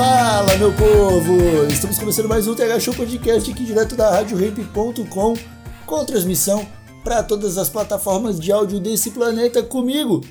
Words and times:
Fala, 0.00 0.56
meu 0.56 0.72
povo! 0.72 1.66
Estamos 1.70 1.98
começando 1.98 2.26
mais 2.26 2.48
um 2.48 2.54
TH 2.54 2.80
Show 2.80 2.94
Podcast 2.94 3.50
aqui 3.50 3.62
direto 3.62 3.94
da 3.94 4.08
RadioRamp.com 4.08 5.34
com 5.84 6.04
transmissão 6.06 6.66
para 7.04 7.22
todas 7.22 7.58
as 7.58 7.68
plataformas 7.68 8.40
de 8.40 8.50
áudio 8.50 8.80
desse 8.80 9.10
planeta 9.10 9.62
comigo, 9.62 10.22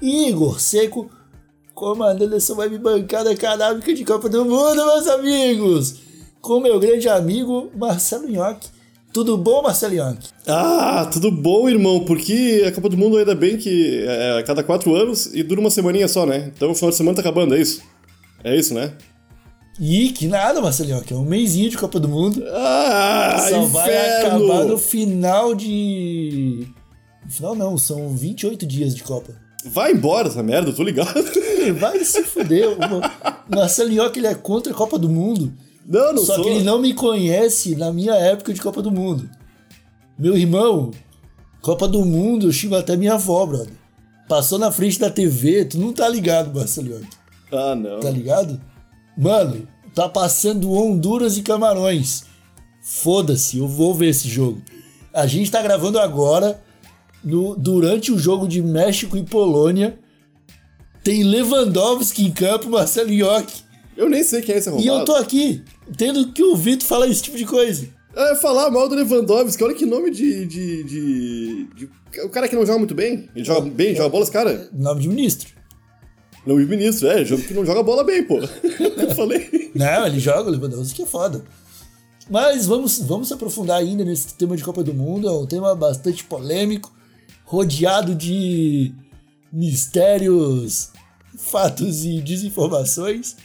Igor 0.00 0.58
Seco, 0.58 1.10
comandando 1.74 2.36
essa 2.36 2.54
web 2.54 2.78
bancada 2.78 3.36
canábica 3.36 3.92
de 3.92 4.02
Copa 4.02 4.30
do 4.30 4.46
Mundo, 4.46 4.76
meus 4.76 5.06
amigos! 5.06 5.96
Com 6.40 6.60
meu 6.60 6.80
grande 6.80 7.06
amigo 7.06 7.70
Marcelo 7.76 8.30
Nhoque. 8.30 8.68
Tudo 9.12 9.36
bom, 9.36 9.60
Marcelo 9.60 9.94
Nhoque? 9.94 10.30
Ah, 10.46 11.06
tudo 11.12 11.30
bom, 11.30 11.68
irmão, 11.68 12.02
porque 12.06 12.64
a 12.66 12.72
Copa 12.72 12.88
do 12.88 12.96
Mundo 12.96 13.18
ainda 13.18 13.34
bem 13.34 13.58
que 13.58 14.04
é 14.06 14.38
a 14.38 14.42
cada 14.42 14.64
quatro 14.64 14.94
anos 14.94 15.26
e 15.34 15.42
dura 15.42 15.60
uma 15.60 15.70
semaninha 15.70 16.08
só, 16.08 16.24
né? 16.24 16.50
Então 16.56 16.70
o 16.70 16.74
final 16.74 16.88
de 16.88 16.96
semana 16.96 17.14
tá 17.14 17.20
acabando, 17.20 17.54
é 17.54 17.60
isso? 17.60 17.82
É 18.42 18.56
isso, 18.56 18.72
né? 18.72 18.94
Ih, 19.80 20.10
que 20.12 20.26
nada, 20.26 20.60
Marcelinho, 20.60 21.00
que 21.02 21.12
é 21.12 21.16
um 21.16 21.24
mêsinho 21.24 21.70
de 21.70 21.78
Copa 21.78 22.00
do 22.00 22.08
Mundo. 22.08 22.42
Ah, 22.52 23.36
Só 23.48 23.62
inferno! 23.62 23.68
vai 23.68 24.26
acabar 24.26 24.64
no 24.64 24.76
final 24.78 25.54
de. 25.54 26.66
No 27.24 27.30
final 27.30 27.54
não, 27.54 27.78
são 27.78 28.08
28 28.16 28.66
dias 28.66 28.94
de 28.94 29.02
Copa. 29.04 29.32
Vai 29.66 29.92
embora 29.92 30.28
essa 30.28 30.42
merda, 30.42 30.70
eu 30.70 30.74
tô 30.74 30.82
ligado. 30.82 31.12
Vai 31.78 32.02
se 32.04 32.22
fuder. 32.22 32.76
Marcelinho, 33.48 34.08
que 34.10 34.18
ele 34.20 34.26
é 34.28 34.34
contra 34.34 34.72
a 34.72 34.74
Copa 34.74 34.98
do 34.98 35.08
Mundo. 35.08 35.52
Não, 35.86 36.12
não 36.12 36.24
Só 36.24 36.36
sou. 36.36 36.44
que 36.44 36.50
ele 36.50 36.64
não 36.64 36.80
me 36.80 36.94
conhece 36.94 37.74
na 37.76 37.92
minha 37.92 38.14
época 38.14 38.52
de 38.54 38.60
Copa 38.60 38.80
do 38.80 38.90
Mundo. 38.90 39.28
Meu 40.18 40.36
irmão, 40.36 40.90
Copa 41.60 41.86
do 41.88 42.04
Mundo, 42.04 42.46
eu 42.48 42.52
xingo 42.52 42.76
até 42.76 42.96
minha 42.96 43.14
avó, 43.14 43.44
brother. 43.46 43.72
Passou 44.28 44.58
na 44.58 44.70
frente 44.70 44.98
da 44.98 45.10
TV, 45.10 45.64
tu 45.64 45.78
não 45.78 45.92
tá 45.92 46.08
ligado, 46.08 46.54
Marcelinho. 46.54 47.00
Ah, 47.52 47.74
não. 47.74 48.00
Tá 48.00 48.10
ligado? 48.10 48.60
Mano, 49.18 49.66
tá 49.94 50.08
passando 50.08 50.70
Honduras 50.72 51.36
e 51.36 51.42
Camarões. 51.42 52.22
Foda-se, 52.80 53.58
eu 53.58 53.66
vou 53.66 53.92
ver 53.94 54.10
esse 54.10 54.28
jogo. 54.28 54.62
A 55.12 55.26
gente 55.26 55.50
tá 55.50 55.60
gravando 55.60 55.98
agora, 55.98 56.62
no, 57.24 57.56
durante 57.56 58.12
o 58.12 58.18
jogo 58.18 58.46
de 58.46 58.62
México 58.62 59.16
e 59.16 59.24
Polônia. 59.24 59.98
Tem 61.02 61.24
Lewandowski 61.24 62.24
em 62.26 62.30
campo, 62.30 62.68
Marcelo 62.70 63.10
Iocchi. 63.10 63.64
Eu 63.96 64.08
nem 64.08 64.22
sei 64.22 64.40
quem 64.42 64.54
é 64.54 64.58
esse 64.58 64.68
arrombado. 64.68 64.86
E 64.86 64.88
eu 65.00 65.04
tô 65.04 65.14
aqui, 65.16 65.62
tendo 65.96 66.32
que 66.32 66.42
ouvir 66.42 66.76
tu 66.76 66.84
falar 66.84 67.08
esse 67.08 67.22
tipo 67.22 67.36
de 67.36 67.44
coisa. 67.44 67.88
É, 68.14 68.36
falar 68.36 68.70
mal 68.70 68.88
do 68.88 68.94
Lewandowski, 68.94 69.62
olha 69.64 69.74
que 69.74 69.84
nome 69.86 70.10
de, 70.10 70.46
de, 70.46 70.84
de, 70.84 71.64
de- 71.74 72.20
O 72.24 72.28
cara 72.28 72.48
que 72.48 72.54
não 72.54 72.64
joga 72.64 72.78
muito 72.78 72.94
bem. 72.94 73.28
Ele 73.34 73.44
joga 73.44 73.68
bem, 73.68 73.94
joga 73.94 74.08
bola, 74.08 74.22
esse 74.22 74.32
cara? 74.32 74.68
Nome 74.72 75.00
de 75.02 75.08
ministro. 75.08 75.48
Não, 76.46 76.54
o 76.54 76.58
ministro, 76.58 77.08
é, 77.08 77.24
jogo 77.24 77.42
que 77.42 77.54
não 77.54 77.64
joga 77.64 77.82
bola 77.82 78.04
bem, 78.04 78.24
pô. 78.24 78.38
Eu 78.38 79.14
falei. 79.14 79.70
Não, 79.74 80.06
ele 80.06 80.18
joga 80.18 80.48
o 80.48 80.52
Lewandowski, 80.52 81.02
é 81.02 81.06
foda. 81.06 81.44
Mas 82.30 82.66
vamos, 82.66 82.98
vamos 83.00 83.32
aprofundar 83.32 83.78
ainda 83.78 84.04
nesse 84.04 84.34
tema 84.34 84.56
de 84.56 84.62
Copa 84.62 84.82
do 84.82 84.92
Mundo. 84.92 85.28
É 85.28 85.32
um 85.32 85.46
tema 85.46 85.74
bastante 85.74 86.24
polêmico, 86.24 86.92
rodeado 87.44 88.14
de 88.14 88.92
mistérios, 89.52 90.90
fatos 91.36 92.04
e 92.04 92.20
desinformações. 92.20 93.36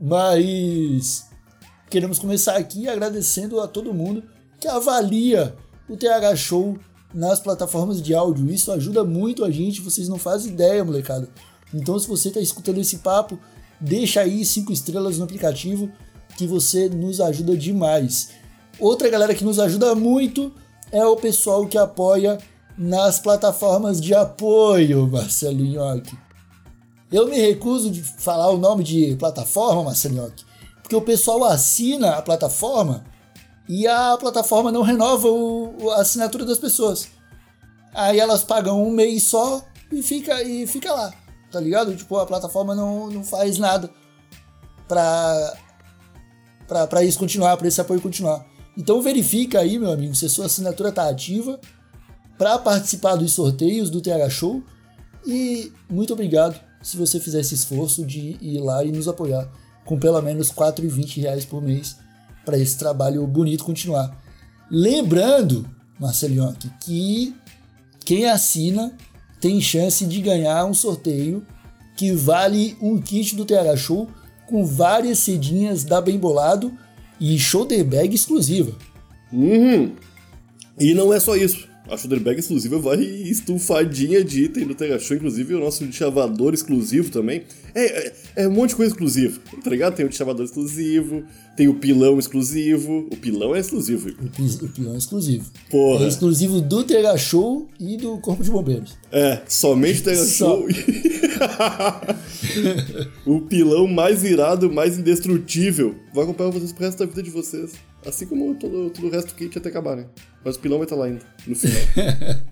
Mas 0.00 1.26
queremos 1.90 2.18
começar 2.18 2.56
aqui 2.56 2.88
agradecendo 2.88 3.60
a 3.60 3.68
todo 3.68 3.92
mundo 3.92 4.22
que 4.60 4.68
avalia 4.68 5.54
o 5.88 5.96
TH 5.96 6.36
Show 6.36 6.78
nas 7.12 7.40
plataformas 7.40 8.00
de 8.00 8.14
áudio. 8.14 8.50
Isso 8.50 8.72
ajuda 8.72 9.04
muito 9.04 9.44
a 9.44 9.50
gente, 9.50 9.80
vocês 9.80 10.08
não 10.08 10.18
fazem 10.18 10.52
ideia, 10.52 10.84
molecada. 10.84 11.28
Então, 11.72 11.98
se 11.98 12.08
você 12.08 12.28
está 12.28 12.40
escutando 12.40 12.78
esse 12.78 12.98
papo, 12.98 13.38
deixa 13.80 14.20
aí 14.20 14.44
cinco 14.44 14.72
estrelas 14.72 15.18
no 15.18 15.24
aplicativo 15.24 15.90
que 16.36 16.46
você 16.46 16.88
nos 16.88 17.20
ajuda 17.20 17.56
demais. 17.56 18.30
Outra 18.78 19.08
galera 19.08 19.34
que 19.34 19.44
nos 19.44 19.58
ajuda 19.58 19.94
muito 19.94 20.52
é 20.92 21.04
o 21.04 21.16
pessoal 21.16 21.66
que 21.66 21.76
apoia 21.76 22.38
nas 22.76 23.18
plataformas 23.18 24.00
de 24.00 24.14
apoio, 24.14 25.06
Marcelo 25.08 25.64
Nhoque. 25.64 26.16
Eu 27.10 27.26
me 27.28 27.36
recuso 27.38 27.90
de 27.90 28.02
falar 28.02 28.50
o 28.50 28.58
nome 28.58 28.84
de 28.84 29.16
plataforma, 29.16 29.82
Marcelo 29.84 30.14
Nhoque, 30.14 30.44
porque 30.82 30.94
o 30.94 31.02
pessoal 31.02 31.44
assina 31.44 32.12
a 32.12 32.22
plataforma 32.22 33.04
e 33.68 33.86
a 33.86 34.16
plataforma 34.16 34.70
não 34.70 34.82
renova 34.82 35.28
o- 35.28 35.90
a 35.90 36.00
assinatura 36.00 36.44
das 36.44 36.58
pessoas. 36.58 37.08
Aí 37.92 38.20
elas 38.20 38.44
pagam 38.44 38.82
um 38.82 38.90
mês 38.90 39.24
só 39.24 39.62
e 39.90 40.02
fica, 40.02 40.42
e 40.42 40.66
fica 40.66 40.92
lá, 40.92 41.12
tá 41.50 41.60
ligado? 41.60 41.94
Tipo, 41.96 42.16
a 42.18 42.26
plataforma 42.26 42.74
não, 42.74 43.10
não 43.10 43.24
faz 43.24 43.58
nada 43.58 43.90
pra, 44.86 45.56
pra, 46.66 46.86
pra 46.86 47.04
isso 47.04 47.18
continuar, 47.18 47.56
pra 47.56 47.68
esse 47.68 47.80
apoio 47.80 48.00
continuar. 48.00 48.46
Então 48.76 49.02
verifica 49.02 49.60
aí, 49.60 49.78
meu 49.78 49.90
amigo, 49.90 50.14
se 50.14 50.26
a 50.26 50.28
sua 50.28 50.46
assinatura 50.46 50.92
tá 50.92 51.08
ativa 51.08 51.60
para 52.36 52.58
participar 52.58 53.16
dos 53.16 53.32
sorteios 53.32 53.90
do 53.90 54.00
TH 54.00 54.30
Show 54.30 54.62
e 55.26 55.72
muito 55.90 56.12
obrigado 56.12 56.58
se 56.80 56.96
você 56.96 57.18
fizer 57.18 57.40
esse 57.40 57.54
esforço 57.54 58.06
de 58.06 58.36
ir 58.40 58.60
lá 58.60 58.84
e 58.84 58.92
nos 58.92 59.08
apoiar 59.08 59.50
com 59.84 59.98
pelo 59.98 60.20
menos 60.22 60.52
4,20 60.52 61.22
reais 61.22 61.44
por 61.44 61.60
mês 61.60 61.96
para 62.44 62.58
esse 62.58 62.78
trabalho 62.78 63.26
bonito 63.26 63.64
continuar. 63.64 64.16
Lembrando, 64.70 65.68
Marcelinho, 65.98 66.54
que 66.80 67.34
quem 68.04 68.26
assina 68.26 68.96
tem 69.40 69.60
chance 69.60 70.04
de 70.04 70.20
ganhar 70.20 70.64
um 70.64 70.74
sorteio 70.74 71.46
que 71.96 72.12
vale 72.12 72.76
um 72.80 73.00
kit 73.00 73.34
do 73.34 73.44
TH 73.44 73.76
Show 73.76 74.08
com 74.46 74.64
várias 74.64 75.18
cedinhas 75.18 75.84
da 75.84 76.00
Bem 76.00 76.18
Bolado 76.18 76.72
e 77.20 77.38
shoulder 77.38 77.84
bag 77.84 78.14
exclusiva. 78.14 78.72
Uhum. 79.32 79.92
E 80.78 80.94
não 80.94 81.12
é 81.12 81.20
só 81.20 81.36
isso. 81.36 81.68
A 81.90 81.96
shoulder 81.96 82.20
bag 82.20 82.38
exclusiva 82.38 82.78
vai 82.78 82.98
estufadinha 82.98 84.22
de 84.22 84.44
item 84.44 84.66
do 84.66 84.74
Tega 84.74 84.98
Show, 84.98 85.16
inclusive 85.16 85.54
o 85.54 85.60
nosso 85.60 85.90
chavador 85.92 86.52
exclusivo 86.52 87.10
também. 87.10 87.42
É, 87.74 88.08
é, 88.08 88.12
é 88.36 88.48
um 88.48 88.52
monte 88.52 88.70
de 88.70 88.76
coisa 88.76 88.92
exclusiva, 88.92 89.40
tá 89.62 89.70
ligado? 89.70 89.94
Tem 89.94 90.04
o 90.04 90.12
chavador 90.12 90.44
exclusivo, 90.44 91.24
tem 91.56 91.68
o 91.68 91.74
pilão 91.74 92.18
exclusivo. 92.18 93.08
O 93.10 93.16
pilão 93.16 93.54
é 93.54 93.60
exclusivo. 93.60 94.08
O 94.08 94.64
o 94.64 94.68
pilão 94.68 94.94
é 94.94 94.98
exclusivo. 94.98 95.50
Porra. 95.70 96.04
É 96.04 96.08
exclusivo 96.08 96.60
do 96.60 96.84
TH 96.84 97.16
Show 97.16 97.68
e 97.80 97.96
do 97.96 98.18
Corpo 98.18 98.42
de 98.44 98.50
Bombeiros. 98.50 98.96
É, 99.10 99.40
somente 99.48 100.00
o 100.00 100.04
Tega 100.04 100.24
Só. 100.24 100.56
Show. 100.56 100.68
o 103.26 103.40
pilão 103.42 103.86
mais 103.86 104.24
irado, 104.24 104.70
mais 104.70 104.98
indestrutível. 104.98 105.94
Vai 106.12 106.24
acompanhar 106.24 106.50
vocês 106.50 106.72
pro 106.72 106.84
resto 106.84 106.98
da 106.98 107.06
vida 107.06 107.22
de 107.22 107.30
vocês. 107.30 107.72
Assim 108.06 108.26
como 108.26 108.54
todo, 108.54 108.90
todo 108.90 109.06
o 109.06 109.10
resto 109.10 109.28
do 109.28 109.34
kit 109.34 109.58
até 109.58 109.68
acabar, 109.68 109.96
né? 109.96 110.06
Mas 110.44 110.56
o 110.56 110.60
pilão 110.60 110.78
vai 110.78 110.84
estar 110.86 110.96
lá 110.96 111.06
ainda, 111.06 111.20
no 111.46 111.54
final. 111.54 111.80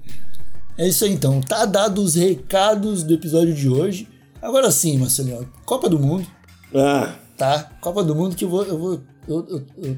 É 0.79 0.87
isso 0.87 1.07
aí 1.07 1.13
então. 1.13 1.41
Tá 1.41 1.65
dado 1.65 2.03
os 2.03 2.17
recados 2.17 3.03
do 3.03 3.15
episódio 3.15 3.55
de 3.55 3.67
hoje. 3.67 4.07
Agora 4.43 4.71
sim, 4.71 4.99
Marcelinho. 4.99 5.51
Copa 5.65 5.89
do 5.89 5.99
Mundo, 5.99 6.27
ah, 6.75 7.15
tá? 7.35 7.73
Copa 7.81 8.05
do 8.05 8.15
Mundo 8.15 8.37
que 8.37 8.45
eu 8.45 8.51
vou. 8.51 8.63
Eu, 8.63 8.79
vou, 8.79 9.01
eu, 9.27 9.47
eu- 9.49 9.67
eu- 9.83 9.97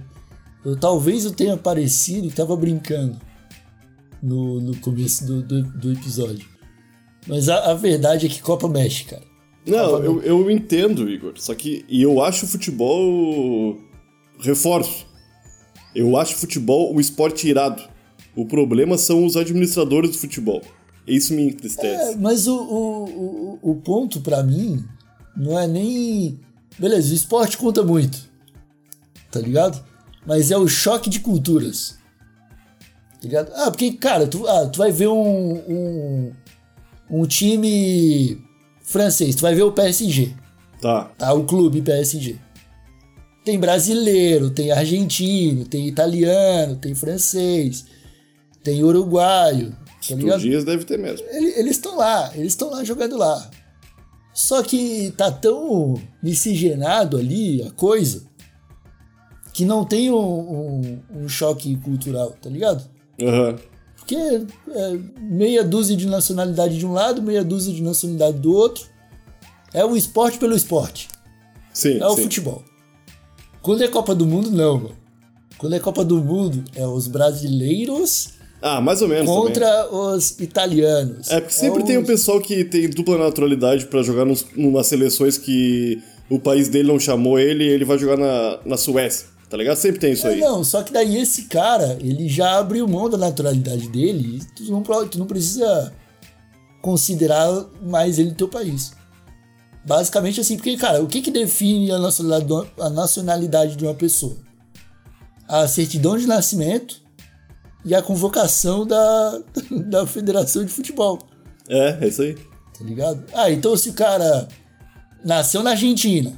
eu- 0.64 0.76
talvez 0.76 1.24
eu 1.24 1.32
tenha 1.32 1.56
parecido 1.56 2.28
que 2.28 2.36
tava 2.36 2.56
brincando 2.56 3.18
no, 4.22 4.60
no 4.60 4.76
começo 4.76 5.26
do, 5.26 5.42
do, 5.42 5.62
do 5.64 5.92
episódio. 5.92 6.46
Mas 7.26 7.48
a, 7.48 7.72
a 7.72 7.74
verdade 7.74 8.26
é 8.26 8.28
que 8.28 8.40
Copa 8.40 8.68
mexe, 8.68 9.02
cara. 9.02 9.22
Não, 9.66 9.98
eu, 10.04 10.22
eu 10.22 10.48
entendo, 10.48 11.10
Igor. 11.10 11.32
Só 11.38 11.56
que 11.56 11.84
e 11.88 12.00
eu 12.02 12.22
acho 12.22 12.44
o 12.44 12.48
futebol. 12.48 13.76
Reforço. 14.38 15.07
Eu 15.94 16.16
acho 16.16 16.34
futebol 16.36 16.94
um 16.94 17.00
esporte 17.00 17.48
irado. 17.48 17.82
O 18.36 18.44
problema 18.46 18.96
são 18.98 19.24
os 19.24 19.36
administradores 19.36 20.10
do 20.12 20.18
futebol. 20.18 20.62
Isso 21.06 21.32
me 21.34 21.42
É, 21.42 21.46
entristece. 21.46 22.16
mas 22.18 22.46
o, 22.46 22.54
o, 22.56 23.04
o, 23.62 23.70
o 23.70 23.74
ponto 23.76 24.20
pra 24.20 24.42
mim 24.42 24.84
não 25.36 25.58
é 25.58 25.66
nem. 25.66 26.38
Beleza, 26.78 27.10
o 27.12 27.14
esporte 27.16 27.56
conta 27.56 27.82
muito. 27.82 28.28
Tá 29.30 29.40
ligado? 29.40 29.82
Mas 30.26 30.50
é 30.50 30.56
o 30.58 30.68
choque 30.68 31.08
de 31.10 31.20
culturas. 31.20 31.96
Tá 33.20 33.20
ligado? 33.22 33.50
Ah, 33.54 33.70
porque, 33.70 33.92
cara, 33.94 34.26
tu, 34.26 34.46
ah, 34.46 34.66
tu 34.66 34.78
vai 34.78 34.92
ver 34.92 35.08
um, 35.08 35.54
um, 35.68 36.32
um 37.10 37.26
time 37.26 38.40
francês, 38.82 39.34
tu 39.34 39.42
vai 39.42 39.54
ver 39.54 39.62
o 39.64 39.72
PSG, 39.72 40.32
Tá. 40.80 41.04
tá? 41.18 41.32
O 41.32 41.44
clube 41.44 41.82
PSG. 41.82 42.36
Tem 43.48 43.58
brasileiro, 43.58 44.50
tem 44.50 44.70
argentino, 44.70 45.64
tem 45.64 45.88
italiano, 45.88 46.76
tem 46.76 46.94
francês, 46.94 47.86
tem 48.62 48.84
uruguaio, 48.84 49.70
tá? 49.70 50.14
Português 50.20 50.64
deve 50.64 50.84
ter 50.84 50.98
mesmo. 50.98 51.26
Ele- 51.30 51.54
eles 51.58 51.70
estão 51.70 51.96
lá, 51.96 52.30
eles 52.34 52.48
estão 52.52 52.68
lá 52.68 52.84
jogando 52.84 53.16
lá. 53.16 53.50
Só 54.34 54.62
que 54.62 55.14
tá 55.16 55.30
tão 55.32 55.94
miscigenado 56.22 57.16
ali 57.16 57.62
a 57.62 57.70
coisa 57.70 58.26
que 59.54 59.64
não 59.64 59.82
tem 59.82 60.10
um, 60.10 60.18
um- 60.18 61.00
um 61.22 61.26
choque 61.26 61.74
cultural, 61.78 62.36
tá 62.42 62.50
ligado? 62.50 62.84
Aham. 63.18 63.56
Porque 63.96 64.14
é 64.14 64.98
meia 65.22 65.64
dúzia 65.64 65.96
de 65.96 66.06
nacionalidade 66.06 66.76
de 66.76 66.84
um 66.84 66.92
lado, 66.92 67.22
meia 67.22 67.42
dúzia 67.42 67.72
de 67.72 67.80
nacionalidade 67.82 68.40
do 68.40 68.52
outro. 68.52 68.84
É 69.72 69.82
o 69.86 69.96
esporte 69.96 70.36
pelo 70.36 70.54
esporte. 70.54 71.08
Sim, 71.72 71.96
É 71.98 72.06
o 72.06 72.14
sim. 72.14 72.24
futebol. 72.24 72.62
Quando 73.62 73.82
é 73.82 73.88
Copa 73.88 74.14
do 74.14 74.24
Mundo, 74.26 74.50
não, 74.50 74.74
mano. 74.76 74.96
Quando 75.58 75.74
é 75.74 75.78
Copa 75.80 76.04
do 76.04 76.22
Mundo, 76.22 76.62
é 76.74 76.86
os 76.86 77.08
brasileiros 77.08 78.30
Ah, 78.62 78.80
mais 78.80 79.02
ou 79.02 79.08
menos 79.08 79.26
também. 79.26 79.42
contra 79.42 79.88
os 79.92 80.38
italianos. 80.38 81.28
É, 81.30 81.40
porque 81.40 81.54
sempre 81.54 81.82
tem 81.84 81.98
um 81.98 82.02
os- 82.02 82.06
pessoal 82.06 82.40
que 82.40 82.64
tem 82.64 82.88
dupla 82.88 83.18
naturalidade 83.18 83.86
pra 83.86 84.02
jogar 84.02 84.24
nos, 84.24 84.46
numas 84.56 84.86
seleções 84.86 85.36
que 85.36 86.00
o 86.30 86.38
país 86.38 86.68
dele 86.68 86.88
não 86.88 86.98
chamou 87.00 87.38
ele 87.38 87.64
e 87.64 87.68
ele 87.68 87.84
vai 87.84 87.98
jogar 87.98 88.16
na, 88.16 88.58
na 88.64 88.76
Suécia, 88.76 89.26
tá 89.50 89.56
ligado? 89.56 89.76
Sempre 89.76 89.98
tem 90.00 90.12
isso 90.12 90.26
É, 90.28 90.34
aí. 90.34 90.40
não, 90.40 90.62
só 90.62 90.82
que 90.82 90.92
daí 90.92 91.16
esse 91.18 91.42
cara, 91.46 91.98
ele 92.00 92.28
já 92.28 92.58
abriu 92.58 92.86
mão 92.86 93.08
da 93.10 93.18
naturalidade 93.18 93.88
dele 93.88 94.38
e 94.40 94.44
tu 94.54 94.70
não, 94.70 94.82
tu 95.08 95.18
não 95.18 95.26
precisa 95.26 95.92
considerar 96.80 97.64
mais 97.82 98.18
ele 98.18 98.32
teu 98.32 98.48
país. 98.48 98.92
Basicamente 99.84 100.40
assim, 100.40 100.56
porque, 100.56 100.76
cara, 100.76 101.02
o 101.02 101.06
que 101.06 101.22
que 101.22 101.30
define 101.30 101.90
a 101.90 101.98
nacionalidade, 101.98 102.46
de 102.46 102.52
uma- 102.52 102.86
a 102.86 102.90
nacionalidade 102.90 103.76
de 103.76 103.84
uma 103.84 103.94
pessoa? 103.94 104.36
A 105.48 105.66
certidão 105.66 106.18
de 106.18 106.26
nascimento 106.26 107.00
e 107.84 107.94
a 107.94 108.02
convocação 108.02 108.86
da, 108.86 109.40
da 109.88 110.06
Federação 110.06 110.64
de 110.64 110.70
Futebol, 110.72 111.18
É, 111.68 111.98
é 112.04 112.08
isso 112.08 112.22
aí. 112.22 112.34
tá 112.34 112.84
ligado? 112.84 113.24
Ah, 113.32 113.50
então 113.50 113.76
se 113.76 113.88
o 113.90 113.94
cara 113.94 114.46
nasceu 115.24 115.62
na 115.62 115.70
Argentina 115.70 116.32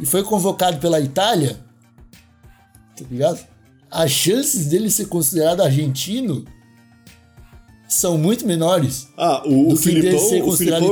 e 0.00 0.06
foi 0.06 0.22
convocado 0.22 0.78
pela 0.78 1.00
Itália, 1.00 1.58
tá 2.96 3.04
ligado? 3.10 3.44
As 3.90 4.10
chances 4.10 4.66
dele 4.66 4.90
ser 4.90 5.06
considerado 5.06 5.60
argentino 5.60 6.44
são 7.94 8.18
muito 8.18 8.46
menores. 8.46 9.08
Ah, 9.16 9.42
o, 9.46 9.66
o 9.66 9.68
Do 9.70 9.76
Filipão, 9.76 10.18
o, 10.46 10.56
Filipão 10.56 10.90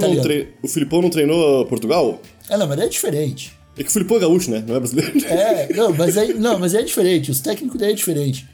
o 0.62 0.68
Filipão 0.68 1.02
não 1.02 1.10
treinou 1.10 1.66
Portugal? 1.66 2.20
É, 2.48 2.56
não, 2.56 2.66
mas 2.66 2.78
é 2.78 2.88
diferente. 2.88 3.52
É 3.76 3.82
que 3.82 3.88
o 3.88 3.92
Filipão 3.92 4.16
é 4.18 4.20
gaúcho, 4.20 4.50
né? 4.50 4.62
Não 4.66 4.76
é 4.76 4.78
brasileiro. 4.78 5.12
É, 5.26 5.72
não, 5.74 5.92
mas 5.94 6.16
é, 6.16 6.32
não, 6.34 6.58
mas 6.58 6.74
é 6.74 6.82
diferente. 6.82 7.30
Os 7.30 7.40
técnicos 7.40 7.78
daí 7.78 7.92
é 7.92 7.94
diferente. 7.94 8.46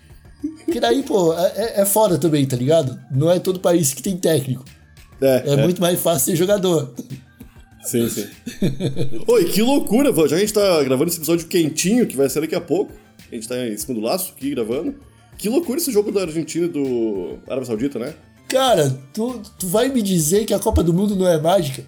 Porque 0.65 0.81
daí, 0.81 1.03
pô, 1.03 1.35
é, 1.35 1.81
é 1.81 1.85
foda 1.85 2.19
também, 2.19 2.47
tá 2.47 2.57
ligado? 2.57 2.99
Não 3.11 3.31
é 3.31 3.39
todo 3.39 3.59
país 3.59 3.93
que 3.93 4.03
tem 4.03 4.17
técnico. 4.17 4.65
É, 5.21 5.43
É, 5.47 5.57
muito 5.57 5.81
mais 5.81 6.01
fácil 6.01 6.27
ser 6.27 6.37
jogador. 6.37 6.95
Sim, 7.83 8.09
sim. 8.09 8.27
Oi, 9.27 9.45
que 9.47 9.63
loucura. 9.63 10.13
Já 10.13 10.29
que 10.29 10.35
a 10.35 10.39
gente 10.39 10.53
tá 10.53 10.83
gravando 10.85 11.11
esse 11.11 11.19
episódio 11.19 11.47
quentinho, 11.47 12.07
que 12.07 12.17
vai 12.17 12.29
ser 12.29 12.41
daqui 12.41 12.55
a 12.55 12.61
pouco. 12.61 12.93
A 13.31 13.35
gente 13.35 13.49
tá 13.49 13.67
em 13.67 13.77
cima 13.77 13.95
do 13.95 14.01
laço 14.01 14.33
aqui 14.37 14.51
gravando. 14.51 14.95
Que 15.37 15.49
loucura 15.49 15.79
esse 15.79 15.93
jogo 15.93 16.11
da 16.11 16.23
Argentina 16.23 16.67
e 16.67 16.69
do 16.69 17.39
Arábia 17.47 17.67
Saudita, 17.67 17.99
né? 17.99 18.15
Cara, 18.49 18.99
tu, 19.13 19.41
tu 19.59 19.67
vai 19.67 19.89
me 19.89 20.01
dizer 20.03 20.45
que 20.47 20.55
a 20.55 20.59
Copa 20.59 20.83
do 20.83 20.93
Mundo 20.95 21.15
não 21.15 21.29
é 21.29 21.39
mágica? 21.41 21.85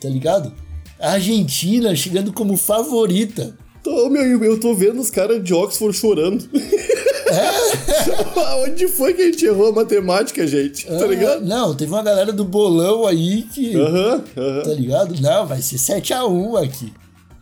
Tá 0.00 0.08
ligado? 0.08 0.52
A 1.00 1.12
Argentina 1.12 1.94
chegando 1.96 2.32
como 2.32 2.56
favorita. 2.56 3.56
Tô, 3.82 4.08
meu, 4.08 4.44
eu 4.44 4.60
tô 4.60 4.74
vendo 4.74 5.00
os 5.00 5.10
caras 5.10 5.42
de 5.42 5.52
Oxford 5.54 5.96
chorando. 5.96 6.48
É? 6.54 8.64
Onde 8.68 8.88
foi 8.88 9.14
que 9.14 9.22
a 9.22 9.24
gente 9.26 9.44
errou 9.44 9.68
a 9.68 9.72
matemática, 9.72 10.46
gente? 10.46 10.86
Tá 10.86 11.04
Ah, 11.04 11.06
ligado? 11.06 11.44
Não, 11.44 11.74
teve 11.74 11.92
uma 11.92 12.02
galera 12.02 12.32
do 12.32 12.44
bolão 12.44 13.06
aí 13.06 13.42
que. 13.42 13.74
Aham, 13.76 14.24
aham. 14.36 14.62
Tá 14.62 14.74
ligado? 14.74 15.20
Não, 15.20 15.46
vai 15.46 15.60
ser 15.62 15.76
7x1 15.76 16.64
aqui. 16.64 16.92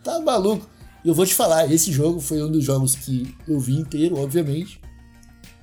Tá 0.03 0.19
maluco? 0.19 0.67
Eu 1.05 1.13
vou 1.13 1.25
te 1.25 1.33
falar, 1.33 1.71
esse 1.71 1.91
jogo 1.91 2.19
foi 2.19 2.41
um 2.43 2.51
dos 2.51 2.63
jogos 2.63 2.95
que 2.95 3.33
eu 3.47 3.59
vi 3.59 3.75
inteiro, 3.77 4.17
obviamente. 4.19 4.79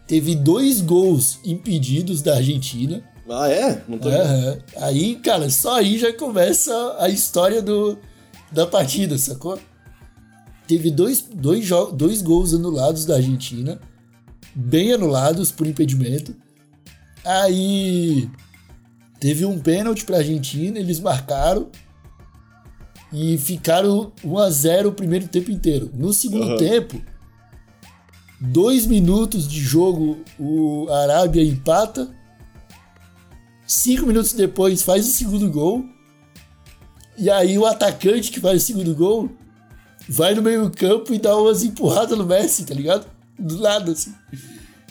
Teve 0.07 0.35
dois 0.35 0.81
gols 0.81 1.39
impedidos 1.45 2.21
da 2.21 2.37
Argentina. 2.37 3.03
Ah, 3.29 3.49
é? 3.49 3.83
Não 3.89 3.99
tô 3.99 4.09
Aham. 4.09 4.59
Aí, 4.77 5.17
cara, 5.17 5.49
só 5.49 5.77
aí 5.77 5.99
já 5.99 6.13
começa 6.13 6.97
a 6.99 7.09
história 7.09 7.63
do, 7.63 7.99
da 8.53 8.67
partida, 8.67 9.17
sacou? 9.17 9.59
Teve 10.67 10.91
dois, 10.91 11.23
dois, 11.23 11.69
dois 11.95 12.23
gols 12.23 12.53
anulados 12.55 13.05
da 13.07 13.17
Argentina, 13.17 13.81
bem 14.55 14.93
anulados 14.93 15.51
por 15.51 15.67
impedimento. 15.67 16.35
Aí 17.25 18.29
teve 19.19 19.47
um 19.47 19.59
pênalti 19.59 20.05
pra 20.05 20.19
Argentina, 20.19 20.79
eles 20.79 21.01
marcaram 21.01 21.71
e 23.13 23.39
ficaram 23.39 24.13
1 24.23 24.39
a 24.39 24.51
0 24.51 24.89
o 24.91 24.93
primeiro 24.93 25.29
tempo 25.29 25.51
inteiro. 25.51 25.91
No 25.95 26.13
segundo 26.13 26.49
Aham. 26.51 26.57
tempo, 26.57 27.01
dois 28.53 28.87
minutos 28.87 29.49
de 29.49 29.61
jogo, 29.61 30.19
o 30.39 30.87
Arábia 30.91 31.43
empata. 31.43 32.09
Cinco 33.67 34.07
minutos 34.07 34.33
depois 34.33 34.83
faz 34.83 35.07
o 35.07 35.11
segundo 35.13 35.51
gol. 35.51 35.85
E 37.17 37.31
aí 37.31 37.57
o 37.59 37.65
atacante 37.67 38.31
que 38.31 38.41
faz 38.41 38.63
o 38.63 38.67
segundo 38.67 38.95
gol 38.95 39.31
vai 40.09 40.35
no 40.35 40.43
meio 40.43 40.71
campo 40.71 41.15
e 41.15 41.19
dá 41.19 41.37
umas 41.37 41.63
empurradas 41.63 42.17
no 42.19 42.27
Messi, 42.27 42.65
tá 42.65 42.75
ligado? 42.75 43.07
Do 43.39 43.57
lado, 43.59 43.93
assim. 43.93 44.13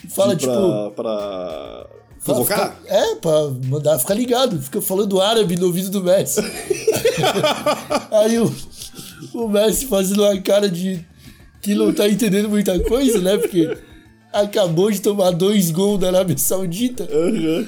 E 0.03 0.07
Fala, 0.07 0.35
pra, 0.35 0.47
tipo. 0.47 0.91
pra 0.95 1.87
provocar? 2.23 2.75
fica- 2.75 2.93
é, 2.95 3.15
pra 3.15 3.31
mandar 3.65 3.99
ficar 3.99 4.13
ligado. 4.15 4.59
Fica 4.61 4.81
falando 4.81 5.21
árabe 5.21 5.55
no 5.55 5.67
ouvido 5.67 5.89
do 5.91 6.03
Messi. 6.03 6.41
aí 8.11 8.39
o, 8.39 8.53
o 9.33 9.47
Messi 9.47 9.85
fazendo 9.85 10.23
uma 10.23 10.41
cara 10.41 10.69
de 10.69 11.05
que 11.63 11.73
não 11.73 11.91
tá 11.93 12.07
entendendo 12.07 12.49
muita 12.49 12.77
coisa, 12.81 13.19
né? 13.19 13.37
Porque 13.37 13.75
acabou 14.31 14.91
de 14.91 15.01
tomar 15.01 15.31
dois 15.31 15.71
gols 15.71 15.99
da 15.99 16.07
Arábia 16.09 16.37
Saudita. 16.37 17.07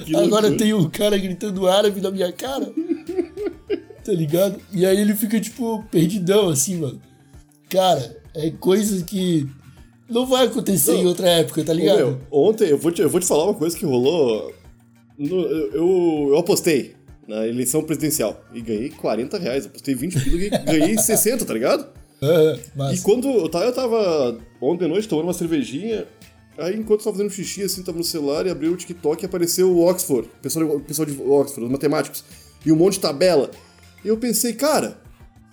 Que 0.06 0.16
Agora 0.16 0.48
loucura. 0.48 0.58
tem 0.58 0.74
um 0.74 0.90
cara 0.90 1.18
gritando 1.18 1.68
árabe 1.68 2.02
na 2.02 2.12
minha 2.12 2.32
cara. 2.32 2.72
tá 4.04 4.12
ligado? 4.12 4.60
E 4.72 4.86
aí 4.86 5.00
ele 5.00 5.16
fica, 5.16 5.40
tipo, 5.40 5.84
perdidão, 5.90 6.50
assim, 6.50 6.78
mano. 6.78 7.02
Cara, 7.70 8.18
é 8.36 8.52
coisa 8.52 9.04
que 9.04 9.48
não 10.10 10.26
vai 10.26 10.46
acontecer 10.46 10.94
em 10.96 11.06
outra 11.08 11.28
época, 11.28 11.64
tá 11.64 11.72
Ô, 11.72 11.76
ligado? 11.76 11.98
meu, 11.98 12.22
ontem 12.30 12.70
eu 12.70 12.78
vou, 12.78 12.92
te, 12.92 13.02
eu 13.02 13.10
vou 13.10 13.20
te 13.20 13.26
falar 13.26 13.46
uma 13.46 13.54
coisa 13.56 13.76
que 13.78 13.86
rolou. 13.86 14.54
no- 15.18 15.42
eu, 15.42 15.72
eu, 15.72 16.28
eu 16.32 16.38
apostei 16.38 16.94
na 17.28 17.48
eleição 17.48 17.82
presidencial 17.82 18.40
e 18.54 18.62
ganhei 18.62 18.90
40 18.90 19.38
reais. 19.40 19.66
Apostei 19.66 19.96
20 19.96 20.20
pila 20.20 20.44
e 20.44 20.50
ganhei 20.50 20.98
60, 20.98 21.44
tá 21.46 21.54
ligado? 21.54 21.88
É, 22.22 22.56
E 22.56 22.60
mas 22.76 23.02
quando 23.02 23.28
eu 23.28 23.50
tava, 23.50 23.66
eu 23.66 23.74
tava 23.74 24.38
ontem 24.62 24.86
à 24.86 24.88
noite 24.88 25.08
tomando 25.08 25.26
uma 25.26 25.34
cervejinha, 25.34 26.08
aí 26.58 26.76
enquanto 26.76 27.02
eu 27.02 27.06
tava 27.06 27.18
fazendo 27.18 27.32
xixi, 27.32 27.64
assim, 27.64 27.84
tava 27.84 27.98
no 27.98 28.04
celular 28.04 28.46
e 28.46 28.50
abriu 28.50 28.74
o 28.74 28.78
TikTok 28.78 29.24
e 29.24 29.26
apareceu 29.26 29.72
o 29.72 29.86
Oxford, 29.86 30.28
o 30.28 30.42
pessoal, 30.42 30.80
pessoal 30.80 31.06
de 31.06 31.22
Oxford, 31.22 31.66
os 31.66 31.72
matemáticos, 31.72 32.24
e 32.66 32.72
um 32.72 32.76
monte 32.76 32.94
de 32.94 33.02
tabela. 33.02 33.52
E 34.04 34.08
eu 34.08 34.18
pensei, 34.18 34.54
cara, 34.54 35.00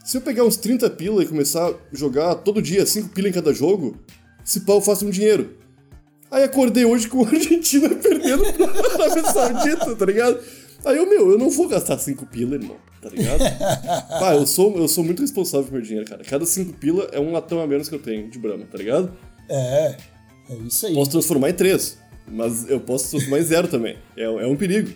se 0.04 0.16
eu 0.16 0.20
pegar 0.20 0.44
uns 0.44 0.56
30 0.56 0.90
pila 0.90 1.22
e 1.22 1.26
começar 1.26 1.68
a 1.68 1.74
jogar 1.92 2.34
todo 2.36 2.62
dia 2.62 2.84
5 2.86 3.10
pila 3.10 3.28
em 3.28 3.32
cada 3.32 3.52
jogo, 3.52 3.96
se 4.44 4.60
pau 4.60 4.76
eu 4.76 4.82
faço 4.82 5.06
um 5.06 5.10
dinheiro. 5.10 5.56
Aí 6.30 6.44
acordei 6.44 6.84
hoje 6.84 7.08
com 7.08 7.24
a 7.24 7.28
Argentina 7.30 7.90
perdendo 7.90 8.42
pra 8.54 9.04
Arábia 9.04 9.32
Saudita, 9.32 9.94
tá 9.94 10.06
ligado? 10.06 10.40
Aí 10.84 10.96
eu, 10.96 11.08
meu, 11.08 11.30
eu 11.30 11.38
não 11.38 11.50
vou 11.50 11.68
gastar 11.68 11.98
5 11.98 12.26
pila, 12.26 12.56
irmão, 12.56 12.76
tá 13.00 13.08
ligado? 13.08 13.38
Pá, 14.18 14.34
eu 14.34 14.46
sou, 14.46 14.76
eu 14.76 14.88
sou 14.88 15.04
muito 15.04 15.22
responsável 15.22 15.66
por 15.66 15.72
meu 15.74 15.82
dinheiro, 15.82 16.08
cara. 16.08 16.24
Cada 16.24 16.44
5 16.44 16.72
pila 16.74 17.08
é 17.12 17.20
um 17.20 17.32
latão 17.32 17.60
a 17.60 17.66
menos 17.66 17.88
que 17.88 17.94
eu 17.94 18.00
tenho 18.00 18.28
de 18.30 18.38
Brahma, 18.38 18.64
tá 18.70 18.78
ligado? 18.78 19.12
é, 19.48 19.96
é 20.50 20.54
isso 20.66 20.86
aí. 20.86 20.94
Posso 20.94 21.10
transformar 21.10 21.50
em 21.50 21.54
3, 21.54 21.98
mas 22.28 22.68
eu 22.68 22.80
posso 22.80 23.10
transformar 23.10 23.38
em 23.38 23.42
zero 23.42 23.68
também. 23.68 23.96
É, 24.16 24.24
é 24.24 24.46
um 24.46 24.56
perigo. 24.56 24.92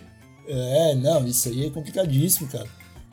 É, 0.47 0.95
não, 0.95 1.25
isso 1.25 1.49
aí 1.49 1.65
é 1.65 1.69
complicadíssimo, 1.69 2.47
cara. 2.49 2.67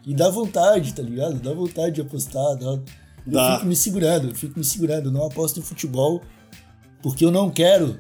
E 0.06 0.14
dá 0.14 0.28
vontade, 0.28 0.92
tá 0.94 1.02
ligado? 1.02 1.40
Dá 1.40 1.52
vontade 1.52 1.94
de 1.94 2.00
apostar. 2.00 2.56
Dá... 2.56 2.78
Eu 3.26 3.32
Dá. 3.32 3.54
fico 3.54 3.66
me 3.66 3.74
segurando, 3.74 4.28
eu 4.28 4.34
fico 4.34 4.58
me 4.58 4.64
segurando. 4.64 5.08
Eu 5.08 5.12
não 5.12 5.26
aposto 5.26 5.58
em 5.58 5.62
futebol 5.62 6.20
porque 7.02 7.24
eu 7.24 7.30
não 7.30 7.50
quero 7.50 7.98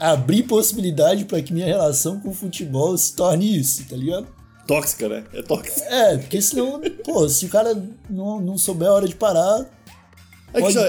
abrir 0.00 0.44
possibilidade 0.44 1.24
pra 1.26 1.40
que 1.42 1.52
minha 1.52 1.66
relação 1.66 2.18
com 2.20 2.30
o 2.30 2.34
futebol 2.34 2.96
se 2.96 3.14
torne 3.14 3.58
isso, 3.58 3.84
tá 3.88 3.96
ligado? 3.96 4.26
Tóxica, 4.66 5.08
né? 5.08 5.24
É 5.34 5.42
tóxica. 5.42 5.80
É, 5.84 6.16
porque 6.18 6.40
senão, 6.40 6.80
pô, 7.04 7.28
se 7.28 7.46
o 7.46 7.48
cara 7.48 7.74
não, 8.08 8.40
não 8.40 8.56
souber 8.58 8.88
a 8.88 8.92
hora 8.94 9.06
de 9.08 9.14
parar, 9.14 9.68
É 10.52 10.56
que 10.56 10.60
Pode- 10.62 10.74
já. 10.74 10.86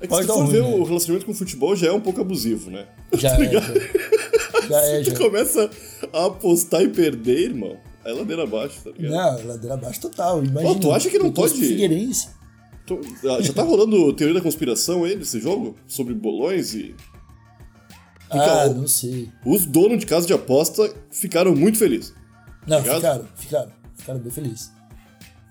É 0.00 0.06
que 0.06 0.08
pode 0.08 0.26
se 0.26 0.32
for 0.32 0.38
ruim, 0.42 0.50
ver 0.52 0.62
né? 0.62 0.68
o 0.76 0.82
relacionamento 0.84 1.24
com 1.26 1.32
o 1.32 1.34
futebol 1.34 1.74
já 1.76 1.86
é 1.88 1.92
um 1.92 2.00
pouco 2.00 2.20
abusivo, 2.20 2.70
né? 2.70 2.86
já 3.14 3.30
Tá 3.36 3.36
é. 3.36 3.46
ligado? 3.46 3.74
Já, 3.74 4.68
já 4.68 4.80
é, 4.82 5.02
Tu 5.02 5.10
já. 5.10 5.16
começa 5.18 5.70
a 6.12 6.26
apostar 6.26 6.82
e 6.82 6.88
perder, 6.88 7.38
irmão. 7.50 7.76
É 8.04 8.12
ladeira 8.12 8.42
abaixo, 8.42 8.80
tá 8.84 8.90
ligado? 8.90 9.12
Não, 9.12 9.38
é 9.38 9.42
ladeira 9.44 9.74
abaixo 9.74 10.00
total. 10.00 10.44
Imagina. 10.44 10.78
Tu 10.78 10.92
acha 10.92 11.08
que 11.10 11.18
não 11.18 11.32
pode- 11.32 11.54
Figueirense. 11.54 12.28
Tô- 12.86 13.00
ah, 13.30 13.40
Já 13.40 13.52
tá 13.54 13.62
rolando 13.62 14.12
teoria 14.12 14.34
da 14.34 14.42
conspiração 14.42 15.04
aí 15.04 15.16
desse 15.16 15.40
jogo? 15.40 15.74
Sobre 15.86 16.12
bolões 16.12 16.74
e. 16.74 16.94
Ah, 18.30 18.66
não 18.68 18.86
sei. 18.88 19.28
Os 19.44 19.64
donos 19.66 19.98
de 19.98 20.06
casa 20.06 20.26
de 20.26 20.32
aposta 20.32 20.92
ficaram 21.10 21.54
muito 21.54 21.78
felizes. 21.78 22.12
Não, 22.66 22.78
Ligado? 22.78 22.96
ficaram, 22.96 23.24
ficaram. 23.36 23.68
Ficaram 23.96 24.20
bem 24.20 24.30
felizes. 24.32 24.70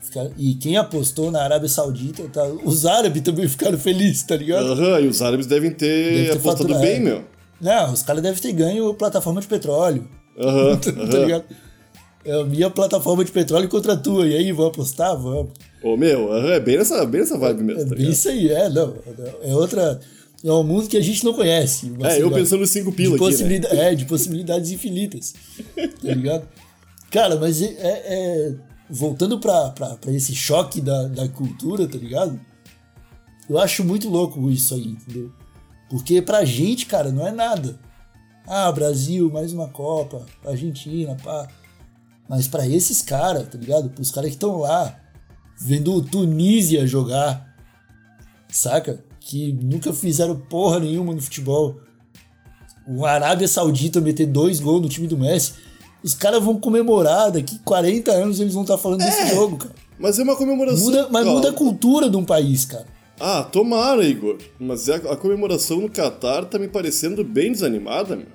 Ficaram- 0.02 0.32
E 0.38 0.56
quem 0.56 0.76
apostou 0.78 1.32
na 1.32 1.42
Arábia 1.44 1.70
Saudita, 1.70 2.24
tá, 2.32 2.44
os 2.46 2.86
árabes 2.86 3.22
também 3.22 3.48
ficaram 3.48 3.78
felizes, 3.78 4.24
tá 4.24 4.36
ligado? 4.36 4.66
Aham, 4.74 5.00
e 5.02 5.08
os 5.08 5.22
árabes 5.22 5.46
devem 5.48 5.72
ter, 5.72 5.88
Deve 5.88 6.24
ter 6.26 6.32
apostado 6.38 6.58
faturado. 6.70 6.82
bem, 6.86 7.00
meu. 7.00 7.24
Não, 7.62 7.94
os 7.94 8.04
caras 8.04 8.22
devem 8.22 8.42
ter 8.42 8.52
ganho 8.52 8.94
plataforma 8.96 9.40
de 9.40 9.48
petróleo. 9.48 10.08
Aham, 10.38 10.76
tá 10.78 10.90
aham. 10.90 11.26
ligado? 11.26 11.44
É 12.26 12.34
a 12.40 12.44
minha 12.46 12.70
plataforma 12.70 13.24
de 13.24 13.32
petróleo 13.32 13.68
contra 13.70 13.94
a 13.94 13.98
tua. 13.98 14.26
E 14.28 14.36
aí, 14.36 14.52
vamos 14.52 14.72
apostar? 14.74 15.16
Vamos. 15.18 15.52
Ô, 15.84 15.98
meu, 15.98 16.34
é 16.48 16.60
bem 16.60 16.78
nessa, 16.78 17.06
bem 17.06 17.22
nessa 17.22 17.38
vibe 17.38 17.64
mesmo, 17.64 17.82
É 17.82 17.86
tá 17.86 17.96
bem 17.96 18.10
isso 18.10 18.30
aí, 18.30 18.50
é, 18.50 18.70
não. 18.70 18.96
É 19.42 19.54
outra. 19.56 20.00
É 20.44 20.52
um 20.52 20.64
mundo 20.64 20.88
que 20.90 20.98
a 20.98 21.02
gente 21.02 21.24
não 21.24 21.34
conhece. 21.34 21.92
É, 22.04 22.22
eu 22.22 22.30
pensando 22.30 22.64
em 22.64 22.68
cinco 22.68 22.92
de 22.92 22.98
pila 22.98 23.16
aqui, 23.16 23.44
né? 23.44 23.60
É, 23.72 23.96
de 23.96 24.06
possibilidades 24.06 24.72
infinitas. 24.72 25.34
Tá 25.76 26.14
ligado? 26.14 26.48
Cara, 27.10 27.38
mas 27.38 27.62
é. 27.62 27.68
é- 27.80 28.56
voltando 28.90 29.40
pra, 29.40 29.70
pra, 29.70 29.96
pra 29.96 30.12
esse 30.12 30.36
choque 30.36 30.80
da, 30.82 31.08
da 31.08 31.28
cultura, 31.28 31.88
tá 31.88 31.98
ligado? 31.98 32.40
Eu 33.50 33.58
acho 33.58 33.84
muito 33.84 34.10
louco 34.10 34.50
isso 34.52 34.76
aí, 34.76 34.88
entendeu? 34.90 35.32
Porque 35.90 36.22
pra 36.22 36.46
gente, 36.46 36.86
cara, 36.86 37.12
não 37.12 37.26
é 37.26 37.32
nada. 37.32 37.80
Ah, 38.46 38.72
Brasil, 38.72 39.32
mais 39.32 39.54
uma 39.54 39.70
Copa, 39.70 40.26
Argentina, 40.46 41.16
pá. 41.24 41.48
Mas 42.28 42.48
pra 42.48 42.68
esses 42.68 43.02
caras, 43.02 43.48
tá 43.48 43.58
ligado? 43.58 43.90
Pros 43.90 44.12
caras 44.12 44.30
que 44.30 44.36
estão 44.36 44.58
lá, 44.58 45.00
vendo 45.60 45.94
o 45.94 46.02
Tunísia 46.02 46.86
jogar, 46.86 47.56
saca? 48.50 49.04
Que 49.26 49.54
nunca 49.54 49.94
fizeram 49.94 50.36
porra 50.36 50.80
nenhuma 50.80 51.14
no 51.14 51.22
futebol. 51.22 51.80
O 52.88 53.06
Arábia 53.06 53.48
Saudita 53.48 54.02
meter 54.02 54.26
dois 54.26 54.60
gols 54.60 54.82
no 54.82 54.90
time 54.90 55.08
do 55.08 55.18
Messi. 55.18 55.54
Os 56.04 56.14
caras 56.14 56.44
vão 56.44 56.60
comemorar, 56.60 57.32
daqui 57.32 57.58
40 57.60 58.12
anos 58.12 58.40
eles 58.42 58.54
vão 58.54 58.64
estar 58.64 58.78
falando 58.78 59.00
desse 59.00 59.34
jogo, 59.34 59.58
cara. 59.58 59.74
Mas 59.98 60.20
é 60.20 60.24
uma 60.24 60.36
comemoração. 60.36 60.86
Muda, 60.86 61.08
mas 61.10 61.26
muda 61.26 61.50
a 61.50 61.54
cultura 61.54 62.10
de 62.10 62.18
um 62.18 62.26
país, 62.26 62.66
cara. 62.66 62.86
Ah, 63.20 63.44
tomara, 63.44 64.04
Igor. 64.04 64.38
Mas 64.60 64.90
a, 64.90 64.96
a 64.96 65.16
comemoração 65.16 65.80
no 65.80 65.90
Catar 65.90 66.44
tá 66.46 66.60
me 66.60 66.68
parecendo 66.68 67.24
bem 67.24 67.54
desanimada, 67.54 68.18
meu. 68.18 68.28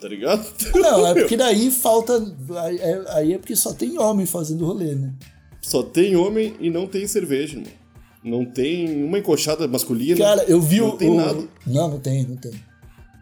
Tá 0.00 0.06
ligado? 0.06 0.46
Não, 0.74 1.06
é 1.06 1.14
porque 1.14 1.36
daí 1.36 1.70
falta. 1.70 2.22
Aí 2.62 2.78
é, 2.78 3.32
é 3.32 3.38
porque 3.38 3.56
só 3.56 3.72
tem 3.72 3.98
homem 3.98 4.24
fazendo 4.24 4.64
rolê, 4.64 4.94
né? 4.94 5.12
Só 5.60 5.82
tem 5.82 6.16
homem 6.16 6.54
e 6.58 6.70
não 6.70 6.86
tem 6.86 7.06
cerveja, 7.06 7.58
irmão. 7.58 7.79
Não 8.22 8.44
tem 8.44 9.02
uma 9.04 9.18
encoxada 9.18 9.66
masculina. 9.66 10.18
Cara, 10.18 10.44
eu 10.44 10.60
vi 10.60 10.80
não 10.80 10.88
o. 10.90 10.96
tem 10.96 11.08
o- 11.10 11.14
nada. 11.16 11.48
Não, 11.66 11.88
não 11.88 11.98
tem, 12.00 12.26
não 12.26 12.36
tem. 12.36 12.52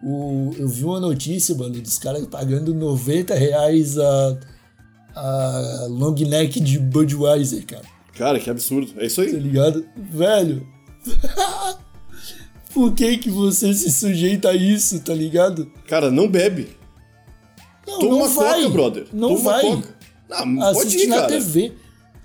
O, 0.02 0.52
eu 0.58 0.68
vi 0.68 0.84
uma 0.84 1.00
notícia, 1.00 1.54
mano, 1.54 1.80
dos 1.80 1.98
caras 1.98 2.26
pagando 2.26 2.72
90 2.74 3.34
reais 3.34 3.98
a, 3.98 4.38
a 5.14 5.86
long 5.88 6.14
neck 6.14 6.60
de 6.60 6.78
Budweiser, 6.78 7.64
cara. 7.66 7.84
Cara, 8.16 8.38
que 8.40 8.50
absurdo. 8.50 8.92
É 8.96 9.06
isso 9.06 9.22
Tá 9.22 9.28
aí. 9.28 9.36
ligado? 9.38 9.84
Velho. 9.96 10.66
Por 12.72 12.92
que 12.92 13.18
que 13.18 13.30
você 13.30 13.72
se 13.74 13.90
sujeita 13.90 14.50
a 14.50 14.54
isso, 14.54 15.00
tá 15.00 15.14
ligado? 15.14 15.70
Cara, 15.86 16.10
não 16.10 16.28
bebe. 16.28 16.68
Não, 17.86 17.98
Toma 17.98 18.18
não 18.18 18.28
vai. 18.28 18.60
coca, 18.62 18.68
brother. 18.72 19.06
Não 19.12 19.28
Toma 19.36 19.40
vai. 19.52 19.62
coca. 19.62 19.96
Não, 20.28 20.56
pode 20.56 20.78
Assistir 20.78 21.04
ir, 21.04 21.06
na 21.08 21.16
cara. 21.16 21.28
TV. 21.28 21.72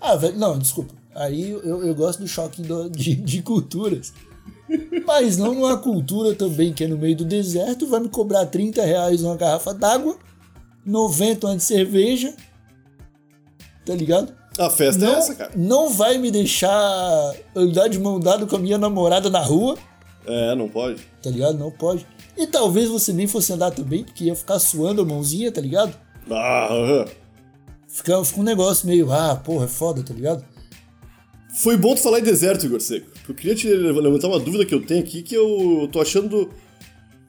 Ah, 0.02 0.16
velho, 0.16 0.38
não, 0.38 0.60
desculpa. 0.60 0.94
Aí 1.16 1.52
eu, 1.52 1.86
eu 1.86 1.94
gosto 1.96 2.20
do 2.20 2.28
choque 2.28 2.62
do- 2.62 2.90
de, 2.90 3.16
de 3.16 3.42
culturas. 3.42 4.14
Mas 5.06 5.38
não 5.38 5.54
numa 5.54 5.78
cultura 5.78 6.34
também 6.34 6.74
que 6.74 6.84
é 6.84 6.88
no 6.88 6.98
meio 6.98 7.16
do 7.16 7.26
deserto, 7.26 7.86
vai 7.88 8.00
me 8.00 8.10
cobrar 8.10 8.46
30 8.48 8.82
reais 8.84 9.22
uma 9.24 9.36
garrafa 9.36 9.74
d'água, 9.74 10.18
90 10.86 11.48
uma 11.48 11.56
de 11.58 11.64
cerveja, 11.64 12.34
tá 13.86 13.94
ligado? 13.94 14.34
A 14.58 14.70
festa 14.70 15.04
é 15.04 15.08
Não, 15.08 15.16
essa, 15.16 15.36
cara. 15.36 15.52
não 15.56 15.90
vai 15.90 16.18
me 16.18 16.30
deixar 16.32 17.34
andar 17.56 17.88
de 17.88 18.00
mão 18.00 18.20
dada 18.20 18.46
com 18.46 18.56
a 18.56 18.60
minha 18.60 18.78
namorada 18.78 19.30
na 19.30 19.40
rua, 19.42 19.78
É, 20.26 20.56
não 20.56 20.70
pode. 20.70 21.02
tá 21.22 21.30
ligado? 21.30 21.58
Não 21.58 21.72
pode. 21.72 22.06
E 22.38 22.48
talvez 22.48 22.90
você 22.90 23.12
nem 23.14 23.28
fosse 23.28 23.52
andar 23.54 23.72
também, 23.72 24.04
porque 24.04 24.26
ia 24.26 24.36
ficar 24.36 24.58
suando 24.60 25.02
a 25.02 25.06
mãozinha, 25.06 25.52
tá 25.52 25.62
ligado? 25.62 25.94
Ah, 26.32 26.68
aham. 26.72 27.06
Fica, 27.88 28.24
fica 28.26 28.40
um 28.40 28.44
negócio 28.44 28.88
meio, 28.88 29.12
ah, 29.12 29.36
porra, 29.36 29.66
é 29.66 29.68
foda, 29.68 30.02
tá 30.02 30.14
ligado? 30.14 30.44
Foi 31.54 31.78
bom 31.78 31.94
tu 31.94 32.02
falar 32.02 32.20
em 32.20 32.24
deserto, 32.24 32.66
Igor 32.66 32.82
Seco. 32.82 33.08
porque 33.26 33.32
Eu 33.32 33.36
queria 33.36 33.56
te 33.56 33.68
levantar 33.68 34.28
uma 34.28 34.40
dúvida 34.40 34.66
que 34.66 34.74
eu 34.74 34.82
tenho 34.82 35.02
aqui, 35.02 35.22
que 35.22 35.36
eu 35.36 35.88
tô 35.92 36.02
achando. 36.02 36.50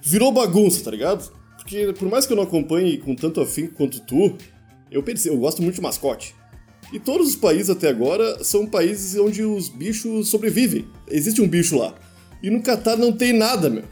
Virou 0.02 0.32
bagunça, 0.32 0.82
tá 0.82 0.90
ligado? 0.90 1.30
Porque 1.56 1.92
por 1.98 2.08
mais 2.08 2.26
que 2.26 2.32
eu 2.32 2.36
não 2.36 2.44
acompanhe 2.44 2.98
com 2.98 3.14
tanto 3.14 3.40
afinco 3.40 3.74
quanto 3.74 4.00
tu, 4.00 4.36
eu 4.90 5.02
pensei, 5.02 5.30
eu 5.30 5.36
gosto 5.36 5.62
muito 5.62 5.76
de 5.76 5.80
mascote. 5.80 6.34
E 6.92 6.98
todos 6.98 7.28
os 7.28 7.36
países 7.36 7.70
até 7.70 7.88
agora 7.88 8.42
são 8.44 8.66
países 8.66 9.18
onde 9.18 9.42
os 9.42 9.68
bichos 9.68 10.28
sobrevivem. 10.28 10.86
Existe 11.10 11.40
um 11.40 11.48
bicho 11.48 11.76
lá. 11.76 11.94
E 12.42 12.50
no 12.50 12.62
Catar 12.62 12.96
não 12.96 13.12
tem 13.12 13.32
nada, 13.32 13.70
meu. 13.70 13.84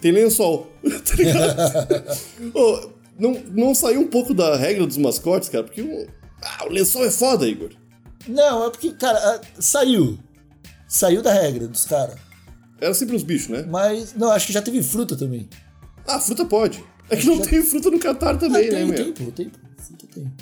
Tem 0.00 0.12
lençol. 0.12 0.72
tá 0.82 1.14
ligado? 1.16 2.18
Ô, 2.54 2.90
não, 3.18 3.42
não 3.50 3.74
saiu 3.74 4.00
um 4.00 4.06
pouco 4.06 4.32
da 4.32 4.56
regra 4.56 4.86
dos 4.86 4.96
mascotes, 4.96 5.48
cara? 5.48 5.64
Porque 5.64 5.82
o, 5.82 6.06
ah, 6.40 6.66
o 6.66 6.72
lençol 6.72 7.04
é 7.04 7.10
foda, 7.10 7.48
Igor. 7.48 7.70
Não, 8.28 8.66
é 8.66 8.70
porque, 8.70 8.92
cara, 8.92 9.18
ah, 9.18 9.40
saiu. 9.58 10.18
Saiu 10.86 11.22
da 11.22 11.32
regra 11.32 11.66
dos 11.66 11.84
caras. 11.84 12.16
Era 12.80 12.94
sempre 12.94 13.16
uns 13.16 13.22
bichos, 13.22 13.48
né? 13.48 13.66
Mas, 13.68 14.14
não, 14.14 14.30
acho 14.30 14.46
que 14.46 14.52
já 14.52 14.62
teve 14.62 14.82
fruta 14.82 15.16
também. 15.16 15.48
Ah, 16.06 16.20
fruta 16.20 16.44
pode. 16.44 16.84
É 17.10 17.16
que 17.16 17.26
não 17.26 17.40
tem 17.40 17.62
fruta 17.62 17.90
no 17.90 17.98
Catar 17.98 18.36
também, 18.36 18.68
ah, 18.68 18.72
né, 18.72 18.78
tem, 18.78 18.86
meu? 18.86 18.96
tem, 18.96 19.12
pô, 19.12 19.32
tem, 19.32 19.48
pô. 19.48 19.58
Fruta 19.78 20.06
tem. 20.14 20.32